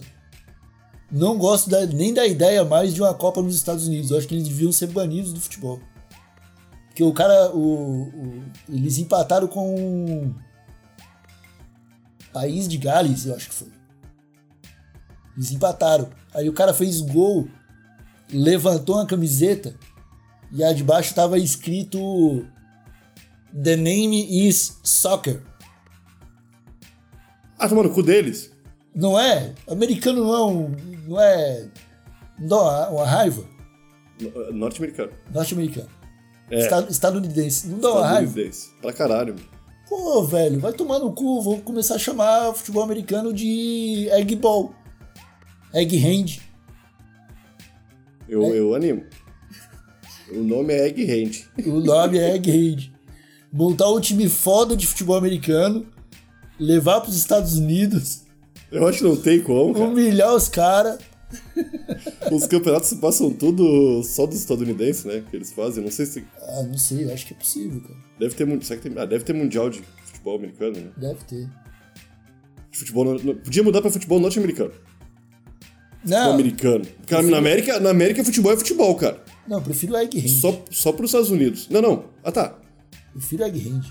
não 1.12 1.36
gosto 1.38 1.68
da- 1.70 1.86
nem 1.86 2.14
da 2.14 2.26
ideia 2.26 2.64
mais 2.64 2.94
de 2.94 3.00
uma 3.00 3.12
Copa 3.14 3.42
nos 3.42 3.54
Estados 3.54 3.86
Unidos. 3.86 4.10
Eu 4.10 4.18
acho 4.18 4.26
que 4.26 4.34
eles 4.34 4.48
deviam 4.48 4.72
ser 4.72 4.86
banidos 4.88 5.32
do 5.32 5.40
futebol. 5.40 5.80
Porque 6.88 7.02
o 7.04 7.12
cara, 7.12 7.50
o, 7.54 8.02
o- 8.08 8.42
eles 8.68 8.98
empataram 8.98 9.46
com 9.46 10.34
País 12.32 12.68
de 12.68 12.76
Gales, 12.78 13.26
eu 13.26 13.34
acho 13.34 13.48
que 13.48 13.54
foi. 13.54 13.68
Eles 15.36 15.50
empataram. 15.52 16.10
Aí 16.34 16.48
o 16.48 16.52
cara 16.52 16.72
fez 16.74 17.00
gol, 17.00 17.48
levantou 18.32 18.96
uma 18.96 19.06
camiseta 19.06 19.74
e 20.52 20.62
a 20.62 20.72
de 20.72 20.82
baixo 20.84 21.14
tava 21.14 21.38
escrito 21.38 22.46
The 23.52 23.76
name 23.76 24.46
is 24.48 24.78
soccer. 24.82 25.42
Ah, 27.58 27.68
toma 27.68 27.82
no 27.82 27.90
cu 27.90 28.02
deles. 28.02 28.50
Não 28.94 29.18
é? 29.18 29.54
Americano 29.68 30.24
não 30.24 30.34
é 30.34 30.44
um. 30.46 30.76
Não 31.08 31.20
é. 31.20 31.68
Não 32.38 32.48
dá 32.48 32.90
uma, 32.90 33.06
raiva? 33.06 33.44
No- 34.20 34.52
Norte-americano. 34.52 35.12
Norte-americano. 35.32 35.88
É. 36.50 36.60
Esta- 36.60 36.86
Estadunidense. 36.90 37.68
Não 37.68 37.78
dá 37.80 37.90
uma 37.92 38.06
raiva? 38.06 38.22
Estadunidense. 38.24 38.70
Pra 38.80 38.92
caralho. 38.92 39.36
Pô, 39.90 40.22
velho, 40.22 40.60
vai 40.60 40.72
tomar 40.72 41.00
no 41.00 41.12
cu. 41.12 41.42
Vou 41.42 41.58
começar 41.60 41.96
a 41.96 41.98
chamar 41.98 42.54
futebol 42.54 42.84
americano 42.84 43.32
de 43.32 44.08
egg 44.12 44.36
ball. 44.36 44.72
Egg 45.74 45.98
hand. 45.98 46.38
Eu, 48.28 48.54
eu 48.54 48.72
animo. 48.72 49.02
O 50.30 50.44
nome 50.44 50.72
é 50.72 50.86
Egg 50.86 51.04
Hand. 51.04 51.66
O 51.66 51.80
nome 51.80 52.16
é 52.16 52.36
egg 52.36 52.48
hand. 52.48 52.92
Montar 53.52 53.90
um 53.90 54.00
time 54.00 54.28
foda 54.28 54.76
de 54.76 54.86
futebol 54.86 55.16
americano. 55.16 55.84
Levar 56.56 57.00
pros 57.00 57.16
Estados 57.16 57.56
Unidos. 57.56 58.22
Eu 58.70 58.86
acho 58.86 58.98
que 58.98 59.04
não 59.04 59.16
tem 59.16 59.42
como, 59.42 59.74
cara. 59.74 59.86
Humilhar 59.86 60.32
os 60.32 60.48
caras. 60.48 61.00
Os 62.32 62.46
campeonatos 62.46 62.88
se 62.88 62.96
passam 62.96 63.30
tudo 63.32 64.02
só 64.04 64.26
dos 64.26 64.38
estadunidenses, 64.38 65.04
né? 65.04 65.22
Que 65.30 65.36
eles 65.36 65.52
fazem. 65.52 65.82
Não 65.82 65.90
sei 65.90 66.06
se. 66.06 66.24
Ah, 66.40 66.62
não 66.62 66.76
sei, 66.78 67.10
acho 67.12 67.26
que 67.26 67.34
é 67.34 67.36
possível, 67.36 67.80
cara. 67.80 67.96
Deve 68.18 68.34
ter, 68.34 68.64
será 68.64 68.80
que 68.80 68.88
tem... 68.88 68.98
Ah, 68.98 69.04
deve 69.04 69.24
ter 69.24 69.32
mundial 69.32 69.68
de 69.70 69.82
futebol 70.04 70.36
americano, 70.36 70.76
né? 70.78 70.90
Deve 70.96 71.24
ter. 71.24 71.48
De 72.70 72.78
futebol. 72.78 73.04
no- 73.04 73.34
Podia 73.36 73.62
mudar 73.62 73.80
pra 73.80 73.90
futebol 73.90 74.20
norte-americano. 74.20 74.70
Futebol 74.70 76.18
Não, 76.24 76.32
americano. 76.34 76.84
Cara, 77.06 77.22
na 77.22 77.36
América, 77.38 77.78
na 77.80 77.90
América, 77.90 78.24
futebol 78.24 78.52
é 78.52 78.56
futebol, 78.56 78.94
cara. 78.96 79.22
não, 79.46 79.62
prefiro 79.62 79.96
egg 79.96 80.18
hand. 80.18 80.28
Só, 80.28 80.64
só 80.70 80.92
pros 80.92 81.10
Estados 81.10 81.30
Unidos. 81.30 81.68
Não, 81.68 81.82
não. 81.82 82.04
Ah, 82.24 82.32
tá. 82.32 82.58
Prefiro 83.12 83.44
egg 83.44 83.58
hand. 83.68 83.82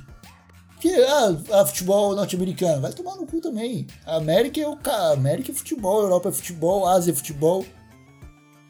Porque, 0.80 0.96
ah, 0.96 1.36
ah, 1.52 1.65
futebol 1.65 2.15
norte-americano, 2.15 2.82
vai 2.82 2.94
tomar 2.94 3.18
no 3.18 3.26
cu 3.28 3.42
também. 3.42 3.86
A 4.06 4.15
América 4.15 4.62
é 4.62 4.68
o 4.68 4.78
cara. 4.78 5.12
América 5.12 5.52
é 5.52 5.54
futebol, 5.54 6.04
Europa 6.04 6.30
é 6.30 6.32
futebol, 6.32 6.88
Ásia 6.88 7.12
é 7.12 7.13
futebol. 7.13 7.65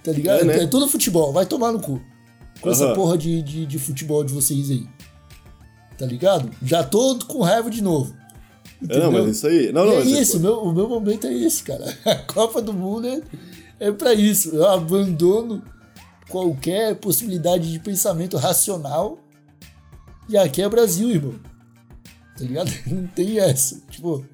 Tá 0.04 0.12
ligado? 0.12 0.41
É, 0.41 0.43
né? 0.43 0.63
É 0.63 0.67
tudo 0.67 0.88
futebol, 0.88 1.32
vai 1.32 1.45
tomar 1.45 1.72
no 1.72 1.80
cu. 1.80 2.02
Com 2.62 2.72
essa 2.72 2.86
Aham. 2.86 2.95
porra 2.95 3.15
de, 3.15 3.43
de, 3.43 3.65
de 3.67 3.78
futebol 3.78 4.24
de 4.24 4.34
vocês 4.34 4.72
aí. 4.72 4.88
Tá 6.00 6.06
ligado? 6.08 6.50
Já 6.63 6.84
tô 6.84 7.19
com 7.28 7.43
raiva 7.43 7.69
de 7.69 7.84
novo. 7.84 8.15
É, 8.89 8.98
não, 8.98 9.12
mas 9.12 9.28
isso 9.28 9.45
aí. 9.45 9.72
Não, 9.72 9.86
não, 9.86 9.93
é 9.93 9.95
mas 9.98 10.08
isso, 10.08 10.38
o 10.38 10.39
meu, 10.39 10.63
o 10.63 10.74
meu 10.74 10.89
momento 10.89 11.28
é 11.28 11.34
esse, 11.34 11.62
cara. 11.62 11.86
A 12.06 12.15
Copa 12.15 12.60
do 12.60 12.74
Mundo 12.74 13.08
é, 13.08 13.22
é 13.80 13.91
pra 13.91 14.15
isso. 14.15 14.56
Eu 14.56 14.67
abandono 14.67 15.62
qualquer 16.28 16.95
possibilidade 16.95 17.72
de 17.72 17.80
pensamento 17.80 18.36
racional. 18.36 19.19
E 20.28 20.36
aqui 20.36 20.63
é 20.63 20.67
Brasil, 20.67 21.12
irmão. 21.12 21.49
Tá 22.39 22.45
ligado? 22.45 22.71
Não 22.88 23.08
tem 23.08 23.39
essa. 23.39 23.80
Tipo, 23.89 24.25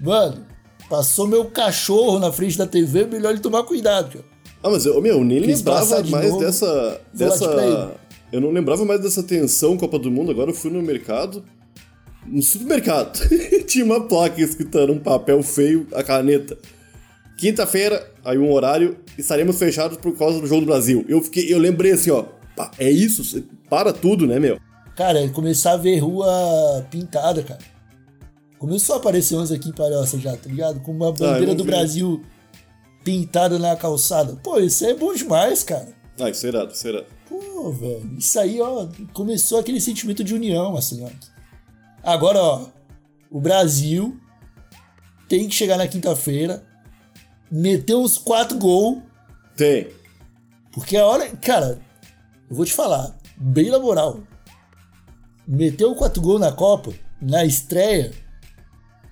Mano, 0.00 0.46
passou 0.88 1.26
meu 1.26 1.46
cachorro 1.46 2.18
na 2.18 2.32
frente 2.32 2.56
da 2.56 2.66
TV, 2.66 3.06
melhor 3.06 3.30
ele 3.32 3.40
tomar 3.40 3.64
cuidado, 3.64 4.12
cara. 4.12 4.24
Ah, 4.62 4.70
mas 4.70 4.86
eu, 4.86 5.00
meu, 5.00 5.18
eu 5.18 5.24
nem 5.24 5.42
Quis 5.42 5.58
lembrava 5.58 6.02
de 6.02 6.10
mais 6.10 6.30
novo, 6.30 6.44
dessa. 6.44 7.00
dessa 7.14 7.94
eu 8.30 8.40
não 8.40 8.50
lembrava 8.50 8.84
mais 8.84 9.00
dessa 9.00 9.22
tensão 9.22 9.76
Copa 9.76 9.98
do 9.98 10.10
Mundo. 10.10 10.30
Agora 10.30 10.50
eu 10.50 10.54
fui 10.54 10.70
no 10.70 10.82
mercado. 10.82 11.44
No 12.26 12.42
supermercado. 12.42 13.18
Tinha 13.66 13.84
uma 13.84 14.06
placa 14.06 14.40
escrita 14.40 14.86
num 14.86 14.98
papel 14.98 15.42
feio, 15.42 15.86
a 15.94 16.02
caneta. 16.02 16.58
Quinta-feira, 17.38 18.12
aí 18.24 18.36
um 18.36 18.52
horário, 18.52 18.98
estaremos 19.16 19.56
fechados 19.58 19.96
por 19.96 20.16
causa 20.18 20.40
do 20.40 20.46
jogo 20.46 20.62
do 20.62 20.66
Brasil. 20.66 21.04
Eu 21.08 21.22
fiquei, 21.22 21.52
eu 21.52 21.58
lembrei 21.58 21.92
assim, 21.92 22.10
ó. 22.10 22.24
É 22.78 22.90
isso? 22.90 23.44
Para 23.70 23.92
tudo, 23.92 24.26
né, 24.26 24.40
meu? 24.40 24.58
Cara, 24.98 25.22
é 25.22 25.28
começar 25.28 25.74
a 25.74 25.76
ver 25.76 26.00
rua 26.00 26.84
pintada, 26.90 27.40
cara. 27.44 27.60
Começou 28.58 28.96
a 28.96 28.98
aparecer 28.98 29.36
uns 29.36 29.52
aqui 29.52 29.68
em 29.68 29.72
Palhoça 29.72 30.18
já, 30.18 30.36
tá 30.36 30.48
ligado? 30.48 30.80
Com 30.80 30.90
uma 30.90 31.12
bandeira 31.12 31.46
não 31.46 31.54
do 31.54 31.62
vi. 31.62 31.70
Brasil 31.70 32.24
pintada 33.04 33.60
na 33.60 33.76
calçada. 33.76 34.34
Pô, 34.42 34.58
isso 34.58 34.84
aí 34.84 34.90
é 34.90 34.94
bom 34.96 35.14
demais, 35.14 35.62
cara. 35.62 35.86
Ah, 36.18 36.28
isso 36.28 36.44
é 36.44 36.48
irado, 36.48 36.72
isso 36.72 36.84
é 36.84 36.90
irado. 36.90 37.06
Pô, 37.28 37.70
velho, 37.70 38.18
isso 38.18 38.40
aí, 38.40 38.60
ó, 38.60 38.88
começou 39.12 39.60
aquele 39.60 39.80
sentimento 39.80 40.24
de 40.24 40.34
união, 40.34 40.76
assim, 40.76 41.04
ó. 41.04 41.10
Agora, 42.02 42.40
ó, 42.42 42.66
o 43.30 43.40
Brasil 43.40 44.18
tem 45.28 45.46
que 45.46 45.54
chegar 45.54 45.76
na 45.76 45.86
quinta-feira, 45.86 46.66
meter 47.48 47.94
uns 47.94 48.18
quatro 48.18 48.58
gols, 48.58 48.98
Tem. 49.56 49.90
porque 50.72 50.96
a 50.96 51.06
hora. 51.06 51.28
Cara, 51.36 51.78
eu 52.50 52.56
vou 52.56 52.64
te 52.64 52.72
falar, 52.72 53.16
bem 53.36 53.70
na 53.70 53.78
moral. 53.78 54.18
Meteu 55.50 55.94
quatro 55.94 56.20
gols 56.20 56.40
na 56.40 56.52
Copa, 56.52 56.92
na 57.22 57.42
estreia, 57.42 58.12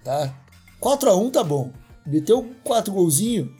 tá? 0.05 0.35
4x1 0.79 1.33
tá 1.33 1.42
bom. 1.42 1.72
Meteu 2.05 2.55
quatro 2.62 2.92
golzinho, 2.92 3.57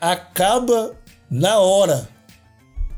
acaba 0.00 0.96
na 1.30 1.58
hora 1.58 2.08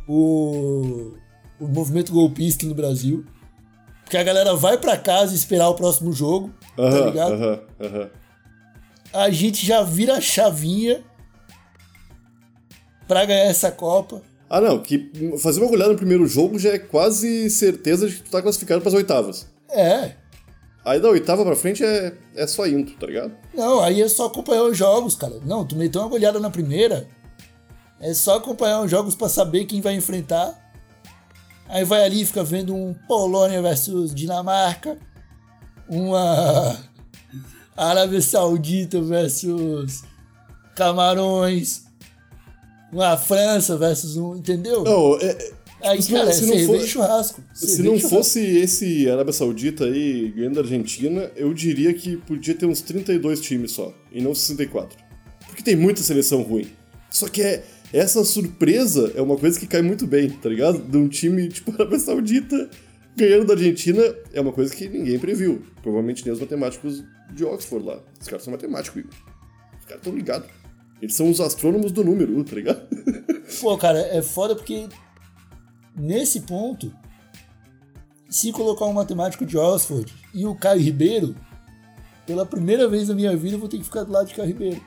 o, 0.06 1.14
o 1.58 1.66
movimento 1.66 2.12
golpista 2.12 2.64
no 2.66 2.74
Brasil. 2.74 3.26
Porque 4.04 4.16
a 4.16 4.22
galera 4.22 4.54
vai 4.54 4.78
pra 4.78 4.96
casa 4.96 5.34
esperar 5.34 5.68
o 5.68 5.74
próximo 5.74 6.12
jogo, 6.12 6.54
tá 6.76 7.06
ligado? 7.06 7.62
a 9.12 9.28
gente 9.30 9.66
já 9.66 9.82
vira 9.82 10.18
a 10.18 10.20
chavinha 10.20 11.02
pra 13.08 13.24
ganhar 13.24 13.44
essa 13.46 13.72
Copa. 13.72 14.22
Ah, 14.56 14.60
não, 14.60 14.78
que 14.78 15.10
fazer 15.38 15.60
uma 15.60 15.68
goleada 15.68 15.92
no 15.92 15.98
primeiro 15.98 16.26
jogo 16.28 16.58
já 16.60 16.70
é 16.70 16.78
quase 16.78 17.50
certeza 17.50 18.08
de 18.08 18.14
que 18.14 18.22
tu 18.22 18.30
tá 18.30 18.40
classificado 18.40 18.80
pras 18.80 18.94
oitavas. 18.94 19.48
É, 19.68 20.12
Aí 20.84 21.00
da 21.00 21.08
oitava 21.08 21.44
pra 21.44 21.56
frente 21.56 21.82
é, 21.82 22.12
é 22.36 22.46
só 22.46 22.66
indo, 22.66 22.92
tá 22.92 23.06
ligado? 23.06 23.32
não, 23.54 23.80
aí 23.80 24.02
é 24.02 24.08
só 24.08 24.26
acompanhar 24.26 24.64
os 24.64 24.76
jogos, 24.76 25.16
cara. 25.16 25.40
Não, 25.44 25.64
tu 25.64 25.74
meteu 25.74 26.02
uma 26.02 26.10
goleada 26.10 26.38
na 26.38 26.50
primeira, 26.50 27.08
é 27.98 28.12
só 28.12 28.36
acompanhar 28.36 28.82
os 28.82 28.90
jogos 28.90 29.16
pra 29.16 29.28
saber 29.28 29.64
quem 29.64 29.80
vai 29.80 29.94
enfrentar. 29.94 30.56
Aí 31.68 31.84
vai 31.84 32.04
ali 32.04 32.20
e 32.20 32.26
fica 32.26 32.44
vendo 32.44 32.74
um 32.74 32.94
Polônia 33.08 33.62
versus 33.62 34.14
Dinamarca, 34.14 34.98
uma 35.88 36.78
Arábia 37.74 38.20
Saudita 38.20 39.00
versus 39.00 40.04
Camarões, 40.76 41.83
uma 42.94 43.16
França 43.16 43.76
versus 43.76 44.16
um, 44.16 44.36
entendeu? 44.36 44.82
Não, 44.84 45.18
é, 45.18 45.26
é- 45.30 45.52
Aí, 45.82 46.00
se 46.00 46.12
não- 46.12 46.20
cara, 46.20 46.32
se 46.32 46.46
não 46.46 46.58
for- 46.66 46.80
churrasco. 46.86 47.42
se 47.52 47.82
não 47.82 47.90
churrasco. 47.98 48.08
fosse 48.08 48.40
esse 48.40 49.08
Arábia 49.10 49.32
Saudita 49.34 49.84
aí 49.84 50.32
ganhando 50.34 50.58
a 50.58 50.62
Argentina, 50.62 51.30
eu 51.36 51.52
diria 51.52 51.92
que 51.92 52.16
podia 52.16 52.54
ter 52.54 52.64
uns 52.64 52.80
32 52.80 53.40
times 53.40 53.72
só, 53.72 53.92
e 54.10 54.22
não 54.22 54.34
64. 54.34 54.96
Porque 55.46 55.62
tem 55.62 55.76
muita 55.76 56.02
seleção 56.02 56.40
ruim. 56.42 56.66
Só 57.10 57.28
que 57.28 57.42
é, 57.42 57.64
essa 57.92 58.24
surpresa 58.24 59.12
é 59.14 59.20
uma 59.20 59.36
coisa 59.36 59.60
que 59.60 59.66
cai 59.66 59.82
muito 59.82 60.06
bem, 60.06 60.30
tá 60.30 60.48
ligado? 60.48 60.78
De 60.78 60.96
um 60.96 61.06
time 61.06 61.48
tipo 61.48 61.70
Arábia 61.78 61.98
Saudita 61.98 62.70
ganhando 63.14 63.44
da 63.44 63.52
Argentina 63.52 64.02
é 64.32 64.40
uma 64.40 64.52
coisa 64.52 64.74
que 64.74 64.88
ninguém 64.88 65.18
previu. 65.18 65.62
Provavelmente 65.82 66.24
nem 66.24 66.32
os 66.32 66.40
matemáticos 66.40 67.04
de 67.32 67.44
Oxford 67.44 67.84
lá. 67.86 68.00
Os 68.20 68.26
caras 68.26 68.42
são 68.42 68.52
matemáticos, 68.52 69.00
Igor. 69.00 69.12
Os 69.78 69.84
caras 69.84 69.98
estão 69.98 70.14
ligados. 70.16 70.48
Eles 71.04 71.16
são 71.16 71.28
os 71.28 71.38
astrônomos 71.38 71.92
do 71.92 72.02
número, 72.02 72.42
tá 72.44 72.56
ligado? 72.56 72.80
Pô, 73.60 73.76
cara, 73.76 73.98
é 73.98 74.22
foda 74.22 74.56
porque 74.56 74.88
nesse 75.94 76.40
ponto, 76.40 76.90
se 78.26 78.50
colocar 78.52 78.86
um 78.86 78.94
matemático 78.94 79.44
de 79.44 79.58
Oxford 79.58 80.10
e 80.32 80.46
o 80.46 80.54
Caio 80.54 80.80
Ribeiro, 80.80 81.36
pela 82.26 82.46
primeira 82.46 82.88
vez 82.88 83.10
na 83.10 83.14
minha 83.14 83.36
vida 83.36 83.56
eu 83.56 83.60
vou 83.60 83.68
ter 83.68 83.76
que 83.76 83.84
ficar 83.84 84.04
do 84.04 84.12
lado 84.12 84.28
de 84.28 84.34
Caio 84.34 84.48
Ribeiro. 84.48 84.80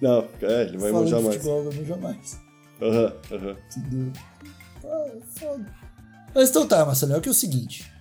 Não, 0.00 0.26
é, 0.40 0.62
ele 0.62 0.78
vai 0.78 0.92
manjar 0.92 1.20
mais. 1.20 1.34
futebol, 1.36 1.64
vai 1.64 1.78
manjar 1.78 1.98
mais. 1.98 2.40
Aham, 2.80 3.12
aham. 3.30 3.56
Entendeu? 3.76 4.12
Ah, 4.82 5.08
é 5.08 5.20
foda. 5.38 5.66
Mas 6.34 6.48
então 6.48 6.66
tá, 6.66 6.86
Marcelo, 6.86 7.16
é 7.16 7.20
que 7.20 7.28
é 7.28 7.32
o 7.32 7.34
seguinte. 7.34 7.92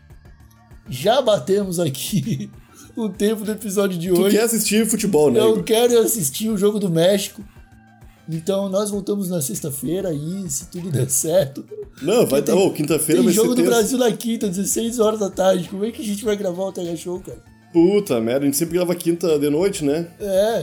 Já 0.88 1.22
batemos 1.22 1.78
aqui 1.78 2.50
o 2.96 3.10
tempo 3.10 3.44
do 3.44 3.52
episódio 3.52 3.98
de 3.98 4.10
Tu 4.10 4.20
hoje. 4.22 4.36
quer 4.38 4.44
assistir 4.44 4.86
futebol, 4.86 5.32
né? 5.32 5.40
Eu 5.40 5.64
quero 5.64 5.98
assistir 6.00 6.50
o 6.50 6.58
jogo 6.58 6.80
do 6.80 6.90
México. 6.90 7.44
Então 8.32 8.70
nós 8.70 8.92
voltamos 8.92 9.28
na 9.30 9.42
sexta-feira 9.42 10.10
aí, 10.10 10.46
se 10.50 10.68
tudo 10.68 10.92
der 10.92 11.10
certo. 11.10 11.66
Não, 12.02 12.26
vai 12.28 12.42
dar. 12.42 12.54
Tem- 12.54 12.62
Ô, 12.68 12.72
quinta-feira 12.72 13.22
Tem 13.22 13.26
vai 13.26 13.34
jogo 13.34 13.50
ser 13.50 13.56
do 13.56 13.64
terça. 13.64 13.72
Brasil 13.72 13.98
na 13.98 14.12
quinta, 14.12 14.48
16 14.48 15.00
horas 15.00 15.20
da 15.20 15.30
tarde. 15.30 15.68
Como 15.68 15.84
é 15.84 15.92
que 15.92 16.02
a 16.02 16.06
gente 16.06 16.24
vai 16.24 16.36
gravar 16.38 16.64
o 16.66 16.72
Tega 16.72 16.96
Show, 16.96 17.20
cara? 17.22 17.42
Puta 17.74 18.20
merda, 18.22 18.42
a 18.42 18.46
gente 18.46 18.58
sempre 18.58 18.76
grava 18.76 18.94
quinta 18.96 19.38
de 19.40 19.50
noite, 19.50 19.84
né? 19.84 20.08
É, 20.20 20.62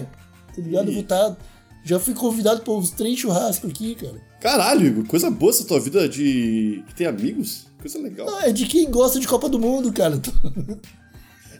tá 0.54 0.62
ligado? 0.62 0.92
Vou 0.92 1.02
tá- 1.02 1.36
Já 1.84 1.98
fui 2.00 2.14
convidado 2.14 2.62
para 2.62 2.72
uns 2.72 2.90
três 2.90 3.18
churrascos 3.18 3.70
aqui, 3.70 3.94
cara. 3.96 4.14
Caralho, 4.40 4.86
Igor, 4.86 5.06
coisa 5.06 5.28
boa 5.30 5.50
essa 5.50 5.64
tua 5.64 5.80
vida 5.80 6.08
de. 6.08 6.82
que 6.88 6.94
tem 6.94 7.06
amigos. 7.06 7.66
Coisa 7.80 7.98
legal. 7.98 8.26
Não, 8.26 8.40
é 8.40 8.52
de 8.52 8.66
quem 8.66 8.90
gosta 8.90 9.18
de 9.20 9.26
Copa 9.28 9.48
do 9.48 9.58
Mundo, 9.58 9.92
cara. 9.92 10.20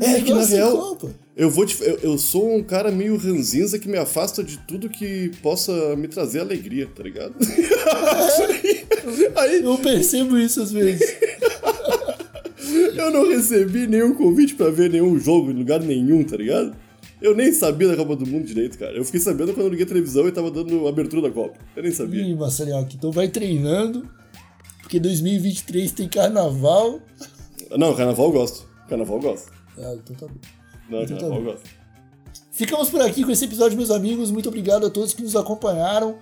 É 0.01 0.21
que 0.21 0.33
na 0.33 0.45
real. 0.45 0.77
Copa. 0.77 1.11
Eu 1.37 1.51
vou 1.51 1.67
te. 1.67 1.81
Eu, 1.83 1.99
eu 2.03 2.19
sou 2.19 2.57
um 2.57 2.63
cara 2.63 2.91
meio 2.91 3.17
ranzinza 3.17 3.79
que 3.79 3.89
me 3.89 3.99
afasta 3.99 4.43
de 4.43 4.59
tudo 4.59 4.89
que 4.89 5.31
possa 5.43 5.95
me 5.97 6.09
trazer 6.09 6.41
alegria, 6.41 6.89
tá 6.95 7.03
ligado? 7.03 7.35
Aí 9.37 9.63
Eu 9.63 9.77
percebo 9.79 10.39
isso 10.39 10.63
às 10.63 10.73
vezes. 10.73 11.17
eu 12.97 13.11
não 13.11 13.29
recebi 13.29 13.87
nenhum 13.87 14.15
convite 14.15 14.55
pra 14.55 14.71
ver 14.71 14.91
nenhum 14.91 15.19
jogo 15.19 15.51
em 15.51 15.55
lugar 15.55 15.81
nenhum, 15.81 16.25
tá 16.25 16.37
ligado? 16.37 16.75
Eu 17.21 17.35
nem 17.35 17.53
sabia 17.53 17.89
da 17.89 17.97
Copa 17.97 18.15
do 18.17 18.27
Mundo 18.27 18.47
direito, 18.47 18.79
cara. 18.79 18.97
Eu 18.97 19.05
fiquei 19.05 19.21
sabendo 19.21 19.53
quando 19.55 19.67
eu 19.67 19.71
liguei 19.71 19.85
a 19.85 19.89
televisão 19.89 20.29
e 20.29 20.33
tava 20.33 20.51
dando 20.51 20.87
a 20.87 20.91
abertura 20.91 21.23
da 21.23 21.31
Copa. 21.31 21.59
Eu 21.75 21.83
nem 21.83 21.93
sabia. 21.93 22.23
Ih, 22.23 22.35
Marcelinho, 22.35 22.87
então 22.93 23.11
vai 23.11 23.29
treinando. 23.29 24.07
Porque 24.81 25.01
2023 25.01 25.93
tem 25.93 26.09
carnaval. 26.09 27.01
Não, 27.71 27.95
carnaval 27.95 28.27
eu 28.27 28.33
gosto. 28.33 28.69
Carnaval 28.89 29.17
eu 29.17 29.23
gosto. 29.23 29.51
Ah, 29.79 29.95
então 29.95 30.17
tá 30.17 30.27
bom. 30.27 30.41
Não, 30.89 31.03
Então 31.03 31.19
tá 31.19 31.27
eu 31.27 31.43
bom. 31.43 31.57
Ficamos 32.53 32.89
por 32.89 33.03
aqui 33.03 33.23
com 33.23 33.31
esse 33.31 33.45
episódio, 33.45 33.77
meus 33.77 33.91
amigos. 33.91 34.31
Muito 34.31 34.49
obrigado 34.49 34.87
a 34.87 34.91
todos 34.91 35.13
que 35.13 35.23
nos 35.23 35.37
acompanharam. 35.37 36.17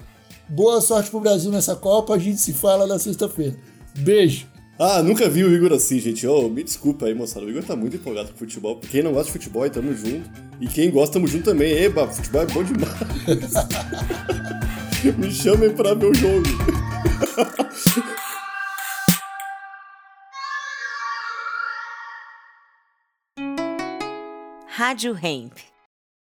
Boa 0.48 0.80
sorte 0.80 1.10
pro 1.10 1.20
Brasil 1.20 1.50
nessa 1.50 1.76
Copa. 1.76 2.14
A 2.14 2.18
gente 2.18 2.40
se 2.40 2.52
fala 2.52 2.86
na 2.86 2.98
sexta-feira. 2.98 3.56
Beijo. 3.98 4.46
Ah, 4.78 5.00
nunca 5.02 5.28
vi 5.28 5.44
o 5.44 5.54
Igor 5.54 5.72
assim, 5.72 6.00
gente. 6.00 6.26
Ô, 6.26 6.48
me 6.48 6.64
desculpa 6.64 7.06
aí, 7.06 7.14
moçada. 7.14 7.46
O 7.46 7.50
Igor 7.50 7.62
tá 7.62 7.76
muito 7.76 7.96
empolgado 7.96 8.32
com 8.32 8.38
futebol. 8.38 8.80
Quem 8.80 9.02
não 9.02 9.12
gosta 9.12 9.26
de 9.26 9.32
futebol, 9.32 9.68
tamo 9.70 9.94
junto. 9.94 10.28
E 10.60 10.66
quem 10.66 10.90
gosta, 10.90 11.14
tamo 11.14 11.28
junto 11.28 11.44
também. 11.44 11.72
Eba, 11.72 12.08
futebol 12.08 12.42
é 12.42 12.46
bom 12.46 12.64
demais. 12.64 12.92
me 15.16 15.30
chamem 15.30 15.70
pra 15.70 15.94
o 15.94 16.14
jogo. 16.14 16.42
Rádio 24.76 25.14
Hemp. 25.14 25.73